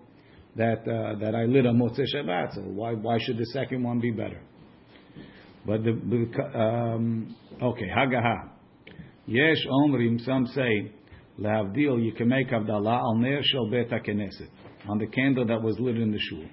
that 0.56 0.82
uh, 0.88 1.20
that 1.20 1.36
I 1.36 1.46
lit 1.46 1.66
on 1.66 1.78
Motzei 1.78 2.06
Shabbat. 2.16 2.56
So 2.56 2.62
why 2.62 2.94
why 2.94 3.18
should 3.22 3.38
the 3.38 3.46
second 3.48 3.84
one 3.84 4.00
be 4.00 4.12
better? 4.12 4.42
But 5.66 5.84
the, 5.84 5.92
um, 6.60 7.36
okay, 7.62 7.88
Hagaha. 7.96 8.50
Yesh 9.26 9.66
Omrim, 9.70 10.24
some 10.26 10.46
say, 10.48 10.92
Lehavdil, 11.40 12.04
you 12.04 12.12
can 12.12 12.28
make 12.28 12.50
Havdalah 12.50 13.00
al 13.00 13.16
Ner 13.16 13.40
Shel 13.42 13.70
Bet 13.70 13.92
on 14.88 14.98
the 14.98 15.08
candle 15.08 15.48
that 15.48 15.62
was 15.62 15.78
lit 15.80 15.98
in 15.98 16.12
the 16.12 16.20
shul. 16.20 16.44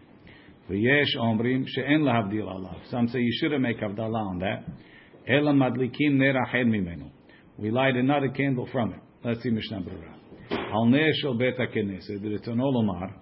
Yesh 0.68 1.16
Omrim, 1.18 1.64
She'en 1.66 2.02
Lehavdil 2.02 2.48
Allah. 2.48 2.76
Some 2.90 3.08
say 3.08 3.18
you 3.18 3.36
shouldn't 3.40 3.62
make 3.62 3.80
Havdalah 3.80 4.26
on 4.30 4.38
that. 4.38 4.64
Ela 5.28 5.52
Madlikim 5.52 6.12
Ner 6.12 6.34
Ahed 6.34 6.66
Mimenu. 6.66 7.10
We 7.58 7.72
light 7.72 7.96
another 7.96 8.28
candle 8.28 8.68
from 8.70 8.92
it. 8.92 9.00
Let's 9.22 9.42
see 9.42 9.50
Mishnah 9.50 9.82
Berurah. 9.82 10.72
Al 10.72 10.86
Ner 10.86 11.10
Shel 11.20 11.34
Bet 11.34 11.58
HaKnesset, 11.58 12.22
the 12.22 12.28
Ritzon 12.28 12.56
Olomar, 12.56 13.12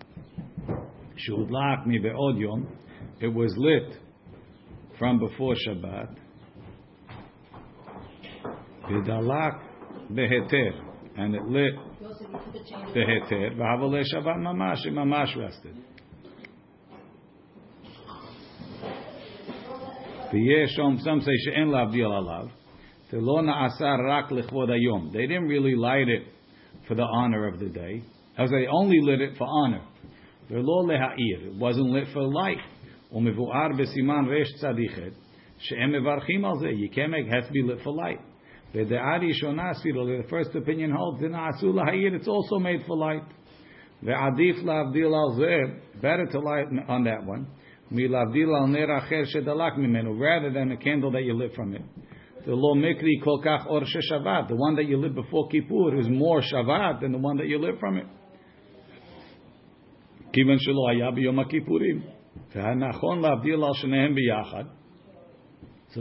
Shehudlak 1.16 1.86
Mi 1.86 1.98
Be'od 1.98 2.38
Yom, 2.38 2.68
it 3.20 3.26
was 3.26 3.52
lit 3.56 3.96
from 4.96 5.18
before 5.18 5.56
Shabbat. 5.66 6.14
Vidalak 8.88 9.60
beheter, 10.14 10.70
and 11.16 11.34
it 11.34 11.42
lit 11.46 11.74
beheter. 12.94 13.50
V'havale 13.56 14.04
Shabbat 14.14 14.38
mamash, 14.38 14.86
it 14.86 14.92
mamash 14.92 15.36
rested. 15.36 15.74
Some 20.76 21.20
say 21.22 21.36
she'en 21.44 21.68
lavdil 21.68 22.10
alav. 22.10 22.50
They 23.10 23.16
didn't 25.26 25.48
really 25.48 25.74
light 25.74 26.08
it 26.08 26.24
for 26.86 26.94
the 26.94 27.02
honor 27.02 27.48
of 27.48 27.58
the 27.58 27.68
day, 27.68 28.04
as 28.36 28.50
they 28.50 28.66
only 28.66 29.00
lit 29.00 29.22
it 29.22 29.36
for 29.38 29.46
honor. 29.46 29.80
It 30.50 31.54
wasn't 31.54 31.90
lit 31.90 32.08
for 32.12 32.22
light. 32.22 32.58
You 33.10 33.34
can't 36.94 37.10
make 37.10 37.26
it 37.26 37.32
has 37.32 37.46
to 37.46 37.52
be 37.52 37.62
lit 37.62 37.80
for 37.82 37.92
light. 37.92 38.20
The 38.74 40.24
first 40.28 40.54
opinion 40.54 40.90
holds 40.90 41.22
it's 41.22 42.28
also 42.28 42.58
made 42.58 42.84
for 42.86 42.94
light. 42.96 43.22
Better 44.02 44.36
to 46.26 46.38
light 46.38 46.66
on 46.88 47.04
that 47.04 47.24
one. 47.24 47.46
Rather 50.20 50.50
than 50.52 50.72
a 50.72 50.76
candle 50.76 51.10
that 51.10 51.24
you 51.24 51.32
lit 51.34 51.54
from 51.54 51.74
it. 51.74 51.82
The 52.45 52.53
lo 52.53 52.75
mikri 52.75 53.23
kol 53.23 53.41
kach 53.41 53.65
or 53.67 53.81
Shabbat, 53.81 54.49
the 54.49 54.55
one 54.55 54.75
that 54.75 54.85
you 54.85 54.97
lit 54.97 55.15
before 55.15 55.47
Kippur 55.47 55.97
is 55.99 56.07
more 56.09 56.41
Shabbat 56.41 57.01
than 57.01 57.13
the 57.13 57.17
one 57.17 57.37
that 57.37 57.47
you 57.47 57.59
lit 57.59 57.79
from 57.79 57.97
it. 57.97 58.07
כיוון 60.33 60.57
שלא 60.59 60.89
היה 60.89 61.11
ביום 61.11 61.39
הכיפורים. 61.39 62.01
So 62.53 62.61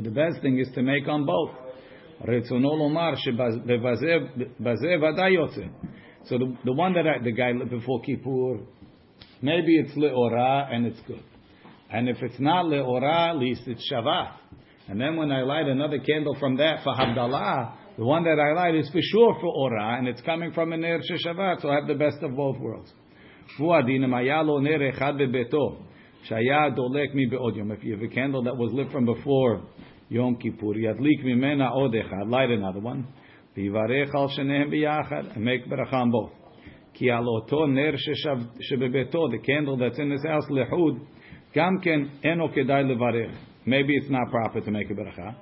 the 0.01 0.11
best 0.11 0.41
thing 0.43 0.59
is 0.59 0.69
to 0.75 0.83
make 0.83 1.09
on 1.09 1.25
both. 1.27 1.51
So 2.25 2.29
the, 6.39 6.57
the 6.65 6.73
one 6.73 6.95
that 6.95 7.07
I, 7.07 7.19
the 7.23 7.33
guy 7.33 7.53
lit 7.53 7.69
before 7.71 8.01
Kippur, 8.03 8.61
maybe 9.41 9.77
it's 9.77 9.95
leora 9.95 10.73
and 10.73 10.87
it's 10.87 11.01
good. 11.07 11.23
And 11.91 12.09
if 12.09 12.23
it's 12.23 12.39
not 12.39 12.67
leora, 12.67 13.31
at 13.31 13.39
least 13.39 13.63
it's 13.67 13.91
Shabbat. 13.91 14.37
And 14.89 15.01
then 15.01 15.17
when 15.17 15.31
I 15.31 15.43
light 15.43 15.67
another 15.67 15.99
candle 15.99 16.37
from 16.41 16.57
that 16.57 16.83
for 16.83 16.93
Havdalah, 16.95 17.73
the 17.97 18.05
one 18.05 18.25
that 18.25 18.39
I 18.41 18.53
light 18.53 18.75
is 18.75 18.89
for 18.91 19.01
sure 19.01 19.37
for 19.41 19.53
Ora, 19.55 19.99
and 19.99 20.09
it's 20.09 20.21
coming 20.23 20.53
from 20.53 20.73
an 20.73 20.81
Ner 20.81 21.01
Shabbat, 21.01 21.61
so 21.61 21.71
I 21.71 21.75
have 21.77 21.87
the 21.87 21.95
best 21.95 22.23
of 22.23 22.35
both 22.37 22.59
worlds. 22.59 22.93
והוא 23.59 23.75
הדין 23.75 24.05
אם 24.05 24.15
היה 24.15 24.43
לו 24.43 24.61
נר 24.61 24.89
אחד 24.89 25.13
בביתו, 25.19 25.77
שהיה 26.23 26.71
דולק 26.71 27.11
מבעוד 27.15 27.57
יום, 27.57 27.73
if 27.73 27.85
you 27.85 27.93
have 27.97 28.03
a 28.03 28.15
candle 28.15 28.43
that 28.43 28.57
was 28.57 28.73
lit 28.73 28.91
from 28.91 29.07
before 29.07 29.61
יום 30.11 30.35
כיפור, 30.37 30.79
ידליק 30.79 31.25
ממנה 31.25 31.69
עוד 31.69 31.95
אחד, 31.95 32.31
light 32.31 32.51
another 32.61 32.85
one, 32.85 33.03
ויברך 33.57 34.15
על 34.15 34.29
שניהם 34.29 34.71
ביחד, 34.71 35.23
and 35.35 35.39
make 35.39 35.69
ברכה 35.69 36.03
on 36.03 36.07
both. 36.07 36.43
כי 36.95 37.11
על 37.11 37.25
אותו 37.27 37.67
נר 37.67 37.97
ששב, 37.97 38.37
שבביתו, 38.61 39.29
the 39.29 39.47
candle 39.47 39.77
that's 39.77 39.99
in 39.99 40.11
his 40.13 40.27
house, 40.27 40.55
לחוד, 40.55 40.99
גם 41.57 41.71
כן 41.83 42.01
אינו 42.25 42.53
כדאי 42.53 42.85
לברך. 42.85 43.53
Maybe 43.68 43.94
it's 43.98 44.10
not 44.10 44.32
proper 44.32 44.62
to 44.62 44.72
make 44.72 44.90
a 44.90 44.94
beracha. 44.94 45.36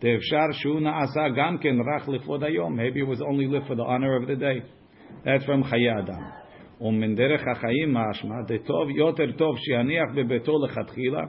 Tevshar 0.00 0.54
shu 0.62 0.80
na'asa 0.80 1.36
rach. 1.36 2.74
Maybe 2.76 3.00
it 3.00 3.06
was 3.06 3.20
only 3.20 3.46
lit 3.46 3.64
for 3.66 3.74
the 3.74 3.82
honor 3.82 4.16
of 4.16 4.28
the 4.28 4.36
day. 4.36 4.62
That's 5.24 5.44
from 5.44 5.64
Chayei 5.64 6.02
Adam. 6.02 6.42
ומן 6.82 7.14
דרך 7.14 7.42
החיים 7.48 7.94
משמע, 7.94 8.34
דטוב, 8.46 8.90
יותר 8.90 9.32
טוב 9.32 9.56
שיניח 9.58 10.10
בביתו 10.14 10.52
לכתחילה, 10.64 11.22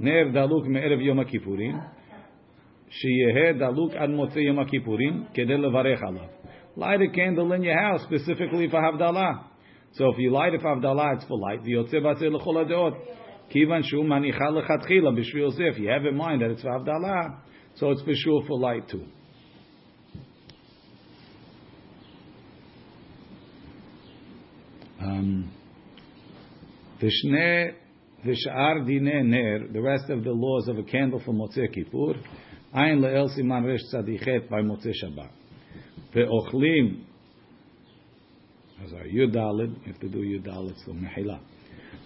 נר 0.00 0.28
דלוק 0.32 0.66
מערב 0.66 1.00
יום 1.00 1.20
הכיפורים, 1.20 1.76
שיהא 2.88 3.52
דלוק 3.52 3.94
עד 3.94 4.10
מוצאי 4.10 4.42
יום 4.42 4.58
הכיפורים, 4.58 5.24
כדי 5.34 5.56
לברך 5.56 6.02
עליו. 6.02 6.24
Light 6.76 7.00
a 7.00 7.16
candle 7.16 7.52
in 7.52 7.62
your 7.62 7.78
house 7.78 8.02
specifically 8.02 8.68
for 8.70 8.80
Havdalah. 8.80 9.32
So 9.92 10.04
if 10.12 10.18
you 10.18 10.30
light 10.30 10.54
it 10.54 10.60
for 10.60 10.76
Havdalah, 10.76 11.16
it's 11.16 11.24
for 11.24 11.38
light. 11.38 11.64
ויוצא 11.64 12.00
בעצר 12.00 12.28
לכל 12.28 12.58
הדעות. 12.58 12.94
Kivan 13.54 13.82
shu 13.84 14.02
manicha 14.02 14.40
lechatchila 14.40 15.16
b'shvil 15.16 15.56
zif. 15.56 15.78
You 15.78 15.88
have 15.90 16.04
in 16.04 16.16
mind 16.16 16.42
that 16.42 16.50
it's 16.50 16.62
v'avdalah, 16.62 17.40
so 17.76 17.90
it's 17.90 18.02
b'shul 18.02 18.46
for 18.46 18.58
light 18.58 18.88
too. 18.88 19.04
Um, 25.00 25.50
V'shne 27.00 27.74
Vishne 28.24 28.34
v'shar 28.46 28.86
dine 28.86 29.30
ner, 29.30 29.66
the 29.72 29.80
rest 29.80 30.10
of 30.10 30.22
the 30.22 30.30
laws 30.30 30.68
of 30.68 30.78
a 30.78 30.82
candle 30.82 31.20
for 31.24 31.32
Motzei 31.32 31.72
Kippur, 31.72 32.14
ein 32.74 33.00
le'el 33.00 33.28
siman 33.36 33.64
resh 33.64 33.80
tzadichet 33.92 34.48
by 34.48 34.60
Motzei 34.60 34.92
Shabbat. 35.02 35.30
Ve'ochlim, 36.14 37.04
as 38.84 38.92
our 38.92 39.04
Yudalid, 39.04 39.74
you 39.86 39.92
have 39.92 40.00
to 40.00 40.08
do 40.08 40.18
Yudalid, 40.18 40.76
for 40.84 40.92
mehila. 40.92 41.40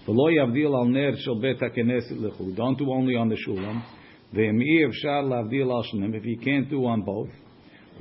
V'lo 0.08 0.30
yavdil 0.34 0.76
al 0.76 0.88
ner 0.90 1.16
shel 1.18 1.40
bet 1.42 1.60
ha-knesset 1.60 2.20
lechu. 2.20 2.56
Don't 2.56 2.78
do 2.78 2.92
only 2.92 3.16
on 3.16 3.30
the 3.30 3.36
shulam. 3.36 3.82
Ve'emi 4.34 4.88
efshar 4.88 5.24
lavdil 5.24 5.72
al 5.72 5.84
shnem. 5.84 6.16
If 6.16 6.26
you 6.26 6.38
can't 6.38 6.70
do 6.70 6.86
on 6.86 7.02
both. 7.02 7.30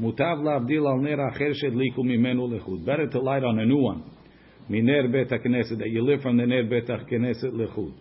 Mutav 0.00 0.42
lavdil 0.42 0.86
al 0.86 0.98
ner 0.98 1.18
acher 1.30 1.52
shedliku 1.54 1.98
mimenu 1.98 2.48
lechud. 2.48 2.84
Better 2.84 3.06
to 3.08 3.20
light 3.20 3.44
on 3.44 3.58
a 3.58 3.66
new 3.66 3.78
one. 3.78 4.04
Miner 4.68 5.08
bet 5.08 5.30
ha-knesset, 5.30 5.78
that 5.78 5.88
you 5.88 6.04
live 6.04 6.20
from 6.22 6.36
the 6.36 6.46
ner 6.46 6.64
bet 6.64 6.88
ha-knesset 6.88 7.52
lechud. 7.52 7.92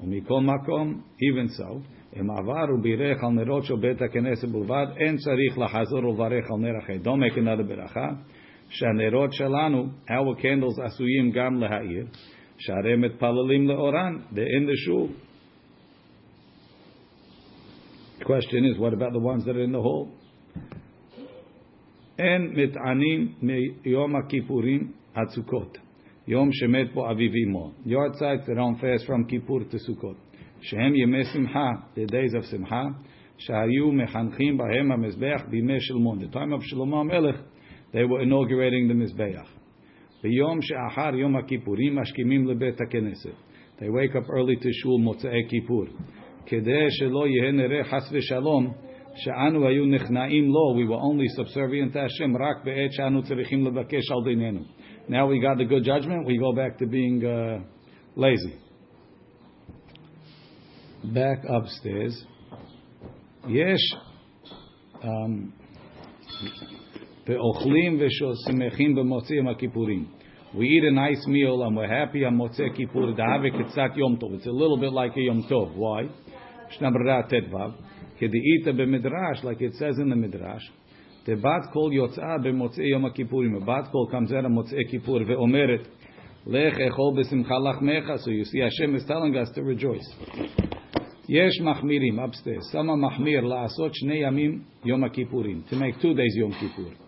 ומכל 0.00 0.40
מקום, 0.40 1.00
even 1.20 1.48
so, 1.48 1.80
אם 2.20 2.30
עבר 2.30 2.74
ובירך 2.78 3.24
על 3.24 3.30
נרות 3.30 3.64
של 3.64 3.74
בית 3.76 4.02
הכנסת 4.02 4.48
בלבד, 4.48 4.86
אין 4.96 5.16
צריך 5.16 5.58
לחזור 5.58 6.04
ולברך 6.04 6.50
על 6.50 6.58
נר 6.58 6.78
אחר. 6.78 6.92
Don't 7.04 7.18
make 7.18 7.36
another 7.36 7.62
ברכה. 7.68 8.08
שהנרות 8.68 9.32
שלנו, 9.32 9.86
our 10.08 10.40
candles 10.40 10.84
עשויים 10.84 11.30
גם 11.30 11.62
להאיר. 12.52 12.52
שהרי 12.58 12.96
מתפללים 12.96 13.68
לאורן, 13.68 14.16
they're 14.32 14.36
in 14.36 14.66
the 14.66 14.76
shul. 14.86 15.08
The 18.18 18.24
question 18.24 18.64
is, 18.64 18.78
what 18.78 18.92
about 18.92 19.12
the 19.12 19.20
ones 19.20 19.44
that 19.44 19.56
are 19.56 19.62
in 19.62 19.72
the 19.72 19.82
hall? 19.82 20.08
אין 22.18 22.52
מתענים 22.56 23.32
מיום 23.42 24.16
הכיפורים 24.16 24.92
הצוקות. 25.14 25.78
יום 26.28 26.52
שמת 26.52 26.94
בו 26.94 27.10
אביו 27.10 27.30
אמו. 27.46 27.72
Yortzeit, 27.86 28.44
they 28.46 28.54
don't 28.54 28.80
fast 28.80 29.06
from 29.06 29.24
Kippur 29.28 29.64
to 29.70 29.78
Sukkot. 29.78 30.36
שהם 30.60 30.94
ימי 30.94 31.24
שמחה, 31.24 31.70
the 31.94 32.10
days 32.10 32.34
of 32.34 32.50
שמחה, 32.50 32.82
שהיו 33.38 33.92
מחנכים 33.92 34.56
בהם 34.56 34.92
המזבח 34.92 35.44
בימי 35.50 35.80
שלמון. 35.80 36.18
The 36.18 36.34
time 36.34 36.52
of 36.58 36.62
שלמה 36.62 37.00
המלך, 37.00 37.42
they 37.92 38.04
were 38.04 38.22
inaugurating 38.22 38.90
the 38.90 38.94
מזבח. 38.94 39.51
Yom 40.29 40.61
she'achar 40.61 41.15
Yom 41.15 41.33
HaKippurim 41.33 41.93
mashkimim 41.93 42.45
lebet 42.45 42.79
haKeneset. 42.79 43.35
They 43.79 43.89
wake 43.89 44.15
up 44.15 44.29
early 44.29 44.55
to 44.55 44.71
shul 44.71 44.99
Motzei 44.99 45.49
Kippur. 45.49 45.87
Kedei. 46.49 46.89
We 50.75 50.85
were 50.87 50.95
only 50.95 51.27
subservient 51.27 51.93
to 51.93 51.99
Hashem 51.99 52.35
rak 52.35 52.63
be'et. 52.63 52.91
Now 55.07 55.27
we 55.27 55.39
got 55.39 55.57
the 55.57 55.65
good 55.65 55.83
judgment. 55.83 56.25
We 56.25 56.37
go 56.39 56.53
back 56.53 56.79
to 56.79 56.87
being 56.87 57.23
uh, 57.25 57.59
lazy. 58.15 58.55
Back 61.03 61.43
upstairs. 61.47 62.25
Yes. 63.47 63.79
Um, 65.03 65.53
ואוכלים 67.28 67.98
ושמחים 68.00 68.94
במוצאי 68.94 69.36
יום 69.36 69.48
הכיפורים. 69.48 70.04
We 70.54 70.64
eat 70.66 70.82
a 70.82 70.90
nice 70.90 71.26
meal 71.26 71.62
and 71.62 71.76
we're 71.76 71.86
happy 71.86 72.24
on 72.24 72.38
Motzei 72.38 72.74
Kippur. 72.74 73.12
Da'ave 73.12 73.52
Kitzat 73.52 73.94
Yom 73.96 74.16
Tov. 74.16 74.32
It's 74.32 74.46
a 74.46 74.50
little 74.50 74.78
bit 74.78 74.94
like 74.94 75.14
a 75.14 75.20
Yom 75.20 75.42
Tov. 75.42 75.76
Why? 75.76 76.08
Shnabra 76.72 77.30
Tetvav. 77.30 77.74
Kedi'ita 78.18 78.72
b'midrash, 78.72 79.44
like 79.44 79.60
it 79.60 79.74
says 79.74 79.98
in 79.98 80.08
the 80.08 80.16
midrash. 80.16 80.62
The 81.26 81.36
bat 81.36 81.70
kol 81.74 81.90
yotzah 81.90 82.38
b'motzei 82.38 82.88
Yom 82.88 83.04
Kippurim. 83.14 83.62
A 83.62 83.64
bat 83.64 83.92
kol 83.92 84.08
comes 84.10 84.32
out 84.32 84.46
of 84.46 84.50
Motzei 84.50 84.90
Kippur 84.90 85.20
ve'omeret. 85.20 85.86
Lech 86.46 86.78
echol 86.78 87.14
b'simcha 87.14 87.50
lachmecha. 87.50 88.18
So 88.24 88.30
you 88.30 88.46
see 88.46 88.60
Hashem 88.60 88.96
is 88.96 89.04
telling 89.06 89.36
us 89.36 89.50
to 89.54 89.62
rejoice. 89.62 90.14
יש 91.28 91.60
מחמירים 91.60 92.18
upstairs. 92.20 92.72
Some 92.72 92.86
מחמיר 92.86 93.44
לעשות 93.44 93.94
שני 93.94 94.16
ימים 94.16 94.62
יום 94.84 95.04
הכיפורים. 95.04 95.62
To 95.70 95.74
make 95.74 96.00
two 96.00 96.14
days 96.14 96.38
יום 96.38 96.52
כיפור. 96.52 97.01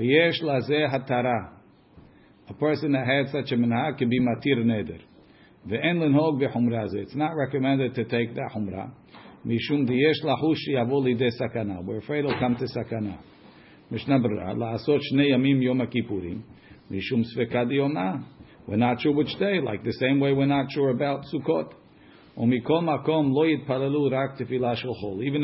V'yesh 0.00 0.42
laze 0.42 0.88
hatara. 0.90 1.50
A 2.48 2.54
person 2.54 2.92
that 2.92 3.06
had 3.06 3.28
such 3.30 3.52
a 3.52 3.56
minhag 3.56 3.98
can 3.98 4.08
be 4.08 4.18
matir 4.18 4.64
neder. 4.64 5.00
V'en 5.68 5.98
linhog 5.98 6.40
v'humra 6.40 6.88
It's 6.94 7.14
not 7.14 7.36
recommended 7.36 7.94
to 7.96 8.04
take 8.04 8.34
that 8.34 8.50
humra. 8.56 8.90
Mishum 9.46 9.86
diyesh 9.86 10.24
lahush 10.24 10.68
yavo 10.70 11.02
lidei 11.02 11.30
sakana. 11.38 11.84
We're 11.84 11.98
afraid 11.98 12.24
it'll 12.24 12.38
come 12.38 12.56
to 12.56 12.64
sakana. 12.64 13.18
Mishnah 13.90 14.20
Brera. 14.20 14.54
La'asot 14.54 15.00
shnei 15.12 15.32
yamim 15.32 15.62
yom 15.62 15.80
kippurim. 15.80 16.42
Mishum 16.90 17.22
sveka 17.36 17.66
diyomah. 17.66 18.24
We're 18.66 18.76
not 18.76 19.02
sure 19.02 19.12
which 19.12 19.38
day, 19.38 19.60
like 19.60 19.84
the 19.84 19.92
same 19.92 20.18
way 20.18 20.32
we're 20.32 20.46
not 20.46 20.70
sure 20.70 20.90
about 20.90 21.24
Sukkot. 21.32 21.72
Even 22.38 22.62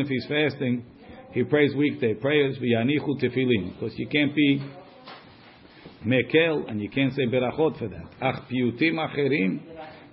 if 0.00 0.06
he's 0.06 0.26
fasting, 0.26 0.84
he 1.35 1.43
prays 1.43 1.75
weekday 1.75 2.23
prayers, 2.23 2.59
ויניחו 2.61 3.15
תפילין. 3.15 3.71
Because 3.79 3.99
you 3.99 4.07
can't 4.07 4.35
be 4.35 4.61
מקל, 6.05 6.63
and 6.67 6.81
you 6.81 6.89
can't 6.89 7.13
say 7.13 7.25
berachot 7.25 7.77
for 7.77 7.87
that. 7.87 8.15
אך 8.19 8.39
פיוטים 8.47 8.99
אחרים, 8.99 9.59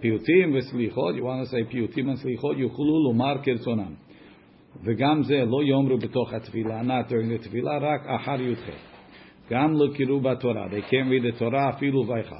פיוטים 0.00 0.54
וסליחות, 0.54 1.14
you 1.14 1.18
want 1.18 1.48
to 1.48 1.50
say 1.50 1.70
פיוטים 1.70 2.08
וסליחות, 2.08 2.56
יוכלו 2.58 3.04
לומר 3.04 3.34
כרצונם. 3.42 3.94
וגם 4.84 5.22
זה 5.22 5.44
לא 5.44 5.62
יאמרו 5.64 5.98
בתוך 5.98 6.32
התפילה, 6.32 6.80
not 6.80 7.10
during 7.10 7.42
the 7.42 7.44
תפילה, 7.44 7.78
רק 7.78 8.06
אחר 8.06 8.40
י"ח. 8.40 8.70
גם 9.50 9.72
לא 9.72 9.86
קראו 9.94 10.20
בתורה, 10.20 10.66
they 10.66 10.90
can't 10.90 11.08
read 11.08 11.36
the 11.36 11.40
Torah 11.40 11.76
אפילו 11.76 12.06
ויכל. 12.06 12.34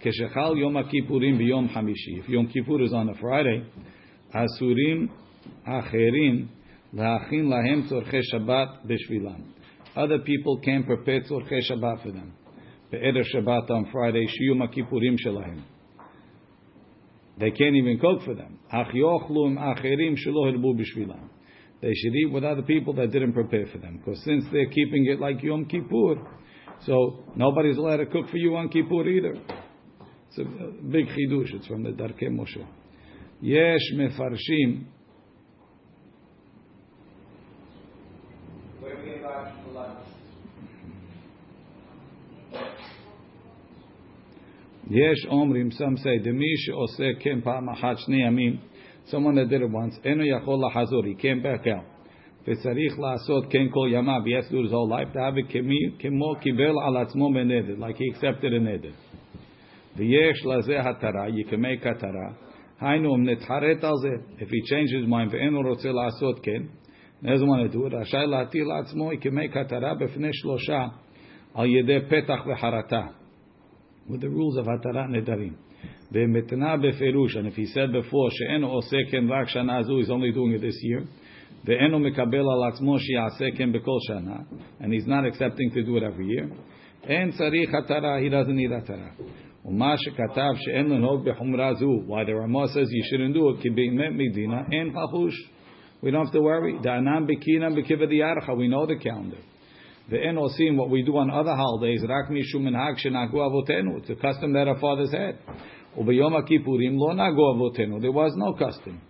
כשחל 0.00 0.58
יום 0.58 0.76
הכיפורים 0.76 1.38
ביום 1.38 1.68
חמישי, 1.68 2.20
if 2.20 2.30
יום 2.30 2.46
כיפור 2.46 2.78
is 2.78 2.90
on 2.90 3.18
a 3.18 3.22
Friday, 3.22 3.80
אסורים 4.32 5.06
אחרים 5.64 6.46
other 6.93 7.19
people 10.19 10.59
can 10.59 10.83
prepare 10.83 11.21
tzorchei 11.21 11.61
Shabbat 11.69 12.03
for 12.03 12.11
them. 12.11 12.33
Be'eder 12.91 13.23
Shabbat 13.33 13.69
on 13.69 13.85
Friday, 13.91 14.27
Shiyum 14.27 14.57
makipurim 14.57 15.17
shelahem. 15.25 15.63
They 17.39 17.51
can't 17.51 17.75
even 17.75 17.99
cook 17.99 18.23
for 18.23 18.35
them. 18.35 18.59
Ach 18.71 18.87
yochlu 18.87 19.57
acherim 19.57 20.17
shelo 20.17 20.51
hirbu 20.51 20.79
b'shvilam. 20.79 21.29
They 21.81 21.93
should 21.93 22.13
eat 22.13 22.31
with 22.31 22.43
other 22.43 22.61
people 22.61 22.93
that 22.95 23.11
didn't 23.11 23.33
prepare 23.33 23.65
for 23.71 23.77
them. 23.77 23.97
Because 23.97 24.23
since 24.23 24.45
they're 24.51 24.69
keeping 24.69 25.07
it 25.07 25.19
like 25.19 25.41
Yom 25.41 25.65
Kippur, 25.65 26.15
so 26.85 27.23
nobody's 27.35 27.77
allowed 27.77 27.97
to 27.97 28.05
cook 28.05 28.29
for 28.29 28.37
you 28.37 28.55
on 28.55 28.69
Kippur 28.69 29.07
either. 29.07 29.35
It's 30.27 30.37
a 30.37 30.43
big 30.43 31.07
chidush. 31.07 31.53
It's 31.53 31.67
from 31.67 31.83
the 31.83 31.91
Darkei 31.91 32.29
Moshe. 32.29 32.65
Yesh 33.41 33.93
mefarshim 33.95 34.85
Yesh 44.90 45.26
omrim, 45.30 45.72
some 45.72 45.96
say, 45.96 46.18
Demi 46.18 46.54
she'oseh 46.58 47.20
ken 47.22 47.42
pa'am 47.42 47.68
achat 47.68 47.98
shnei 48.08 48.22
yamim. 48.24 48.60
Someone 49.06 49.34
that 49.36 49.48
did 49.48 49.62
it 49.62 49.70
once, 49.70 49.94
eno 50.04 50.22
yachol 50.22 50.62
lahazor, 50.62 51.04
he 51.06 51.14
came 51.14 51.42
back 51.42 51.66
out. 51.66 51.84
וצריך 52.48 52.98
לעשות 52.98 53.46
כן 53.50 53.66
כל 53.70 53.88
ימיו, 53.90 54.20
he 54.24 54.32
has 54.32 54.48
to 54.48 54.52
do 54.52 54.62
his 54.62 54.70
whole 54.70 54.88
life, 54.88 55.12
דאבי 55.14 55.42
כמו 55.98 56.34
קיבל 56.40 56.74
על 56.86 56.96
עצמו 56.96 57.32
בנדר, 57.32 57.74
like 57.78 57.96
he 57.96 58.14
accepted 58.14 58.52
a 58.52 58.60
נדר. 58.60 58.90
ויש 59.96 60.46
לזה 60.46 60.80
התרה, 60.80 61.26
you 61.28 61.50
can 61.50 61.56
make 61.56 61.88
התרה. 61.88 62.30
היינו, 62.80 63.14
אם 63.14 63.28
נתחרט 63.28 63.84
על 63.84 63.92
זה, 64.02 64.08
if 64.38 64.48
he 64.48 64.60
changes 64.70 65.04
his 65.04 65.08
mind 65.08 65.30
ואין 65.30 65.54
הוא 65.54 65.68
רוצה 65.68 65.92
לעשות 65.92 66.40
כן, 66.42 66.62
doesn't 67.24 67.46
want 67.46 67.72
to 67.72 67.76
do 67.76 67.92
it, 67.92 67.94
רשאי 67.94 68.26
להטיל 68.26 68.64
לעצמו, 68.64 69.12
he 69.12 69.16
can 69.16 69.32
make 69.32 69.58
התרה 69.58 69.94
בפני 69.94 70.32
שלושה 70.32 70.86
על 71.54 71.66
ידי 71.66 71.98
פתח 72.08 72.46
וחרטה. 72.46 73.06
with 74.08 74.20
the 74.20 74.28
rules 74.28 74.56
of 74.56 74.68
התרת 74.68 75.08
נדרים. 75.10 75.52
ומתנה 76.12 76.76
בפירוש, 76.76 77.36
and 77.36 77.46
if 77.46 77.56
he 77.56 77.66
said 77.66 77.90
before 77.92 78.30
שאינו 78.30 78.68
עושה 78.68 78.96
כן 79.10 79.24
רק 79.28 79.48
שנה 79.48 79.82
זו, 79.82 80.00
he's 80.00 80.10
only 80.10 80.32
doing 80.32 80.58
it 80.58 80.62
this 80.62 80.84
year, 80.84 81.04
ואינו 81.64 81.98
מקבל 81.98 82.38
על 82.38 82.68
עצמו 82.68 82.98
שיעשה 82.98 83.44
כן 83.56 83.72
בכל 83.72 83.98
שנה, 84.08 84.36
and 84.80 84.86
he's 84.86 85.06
not 85.06 85.24
accepting 85.24 85.70
to 85.74 85.82
do 85.82 85.96
it 85.96 86.02
every 86.02 86.26
year, 86.26 86.54
אין 87.08 87.30
צריך 87.30 87.74
התרה, 87.74 88.18
he 88.20 88.30
doesn't 88.30 88.56
need 88.56 88.84
התרה. 88.84 89.26
ומה 89.64 89.94
שכתב 89.96 90.52
שאין 90.56 90.86
לנהוג 90.86 91.28
בחומרה 91.28 91.74
זו, 91.74 91.90
why 92.08 92.24
the 92.24 92.34
Ramah 92.34 92.68
says 92.68 92.88
you 92.92 93.04
shouldn't 93.10 93.34
do 93.34 93.58
it, 93.58 93.62
כי 93.62 93.70
באמת 93.70 94.12
מדינה, 94.12 94.62
אין 94.72 94.90
חחוש. 94.92 95.50
We 96.02 96.10
don't 96.10 96.26
have 96.26 96.32
to 96.32 96.40
worry. 96.40 96.82
דענן 96.82 97.26
בקינן 97.26 97.74
בקבע 97.74 98.06
דיארחה, 98.06 98.52
we 98.52 98.68
know 98.68 98.86
the 98.86 99.04
calendar. 99.04 99.49
Ve'en 100.11 100.35
osim, 100.35 100.75
what 100.75 100.89
we 100.89 101.03
do 101.03 101.15
on 101.15 101.31
other 101.31 101.55
holidays, 101.55 102.03
rak 102.07 102.29
mishum 102.29 102.63
minhag 102.63 102.97
shenagu 103.03 103.35
avotenu. 103.35 103.99
It's 103.99 104.09
a 104.09 104.15
custom 104.15 104.51
that 104.53 104.67
our 104.67 104.77
fathers 104.77 105.11
had. 105.11 105.39
U'beyom 105.97 106.33
kippurim 106.49 106.97
lo 106.97 107.13
nagu. 107.13 108.01
There 108.01 108.11
was 108.11 108.33
no 108.35 108.53
custom. 108.53 109.01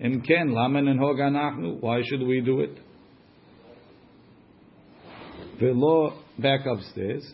Imken 0.00 0.50
lamen 0.50 0.88
and 0.88 0.98
hog 0.98 1.16
anachnu. 1.18 1.80
Why 1.80 2.02
should 2.04 2.22
we 2.22 2.40
do 2.40 2.60
it? 2.60 2.76
Ve'lo, 5.60 6.12
back 6.38 6.66
upstairs. 6.66 7.24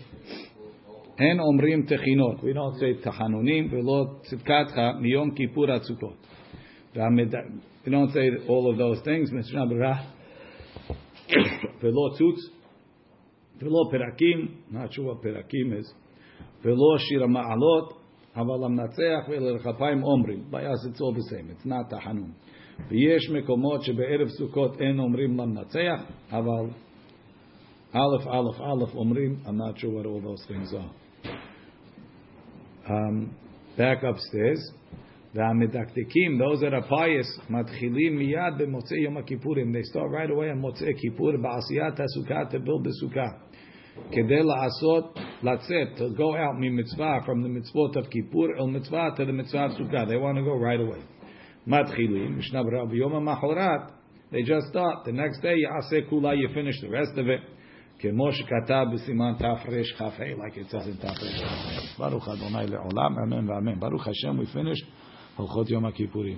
En 1.19 1.39
omrim 1.39 1.91
techinot. 1.91 2.43
We 2.43 2.53
don't 2.53 2.79
say 2.79 2.95
tachanunim. 2.95 3.73
Ve'lo 3.73 4.21
tzidkatcha 4.27 5.01
miyom 5.01 5.35
kippur 5.35 5.69
atzukot. 5.69 6.17
We 7.87 7.91
don't 7.91 8.13
say 8.13 8.31
all 8.49 8.71
of 8.71 8.77
those 8.77 9.01
things. 9.03 9.31
Mishnah 9.33 9.67
Berurah. 9.67 10.11
Ve'lo 11.83 12.19
tzutz. 12.19 12.63
ולא 13.63 13.89
פרקים. 13.92 14.48
not 14.72 14.94
sure 14.94 15.00
what 15.00 15.24
פרקים 15.24 15.74
is. 15.74 15.94
ולא 16.63 16.98
שיר 16.98 17.24
המעלות. 17.24 18.00
אבל 18.36 18.63
המנצח 18.65 19.30
ולרחפיים 19.30 20.04
אומרים. 20.04 20.44
ביאס 20.50 20.86
it's 20.86 21.00
all 21.00 21.15
the 21.15 21.34
same. 21.34 21.52
It's 21.52 21.68
not 21.68 21.89
תחנון. 21.89 22.32
ויש 22.88 23.30
מקומות 23.30 23.84
שבערב 23.84 24.28
סוכות 24.28 24.82
אין 24.82 25.00
אומרים 25.00 25.38
למנצח, 25.38 26.04
אבל 26.32 26.65
א', 27.94 28.30
א', 28.30 28.63
א', 28.63 28.96
אומרים, 28.96 29.36
I'm 29.46 29.58
not 29.58 29.78
sure 29.80 29.89
what 29.89 30.06
all 30.06 30.22
those 30.22 30.46
things 30.48 30.74
are. 30.74 30.92
Um, 32.88 33.30
back 33.78 34.04
upstairs, 34.04 34.74
והמדקדקים, 35.36 36.39
those 36.39 36.60
that 36.62 36.74
are 36.74 36.89
pious, 36.89 37.50
מתחילים 37.50 38.18
מיד 38.18 38.54
במוצאי 38.58 39.00
יום 39.04 39.18
הכיפורים. 39.18 39.76
They 39.76 39.84
start 39.92 40.12
right 40.12 40.30
away 40.30 40.56
on 40.56 40.58
מוצאי 40.58 40.94
כיפור 40.98 41.32
בעשיית 41.42 42.00
הסוכה, 42.00 42.42
to 42.52 42.60
build 42.65 42.84
בסוכה. 42.84 43.28
כדי 44.12 44.44
לעשות, 44.44 45.20
לצאת, 45.44 45.98
to 45.98 46.18
go 46.18 46.36
out 46.36 46.60
ממצווה, 46.60 47.20
from 47.26 47.46
the 47.46 47.50
מצוות 47.50 47.98
of 47.98 48.10
כיפור 48.10 48.46
אל 48.60 48.65
מצווה 48.65 49.08
to 49.15 49.20
the 49.20 49.32
מצווה 49.32 49.68
of 49.68 49.72
סוכה. 49.72 50.04
They 50.06 50.18
want 50.18 50.38
to 50.38 50.44
go 50.44 50.56
right 50.56 50.80
away. 50.80 51.04
מתחילים, 51.68 52.38
משנה 52.38 52.63
ברורה, 52.63 52.86
ביום 52.86 53.15
המחרת, 53.15 53.92
they 54.32 54.42
just 54.46 54.74
start. 54.74 55.06
The 55.06 55.12
next 55.12 55.42
day, 55.42 55.58
יעשה 55.58 56.10
כולה, 56.10 56.34
you 56.34 56.50
finish 56.50 56.82
the 56.82 56.89
rest 56.89 57.18
of 57.18 57.28
it. 57.28 57.60
כמו 58.00 58.32
שכתב 58.32 58.86
בסימן 58.94 59.34
תרכ"ה, 59.39 60.08
like 60.08 60.56
it 60.56 60.72
says 60.72 60.88
in 60.88 61.02
תרכ"ה. 61.02 62.00
ברוך 62.00 62.30
אדוני 62.30 62.68
לעולם, 62.68 63.20
אמן 63.24 63.50
ואמן. 63.50 63.80
ברוך 63.80 64.08
השם, 64.08 64.39
we 64.39 64.56
finished 64.56 64.86
הלכות 65.39 65.70
יום 65.70 65.86
הכיפורים. 65.86 66.38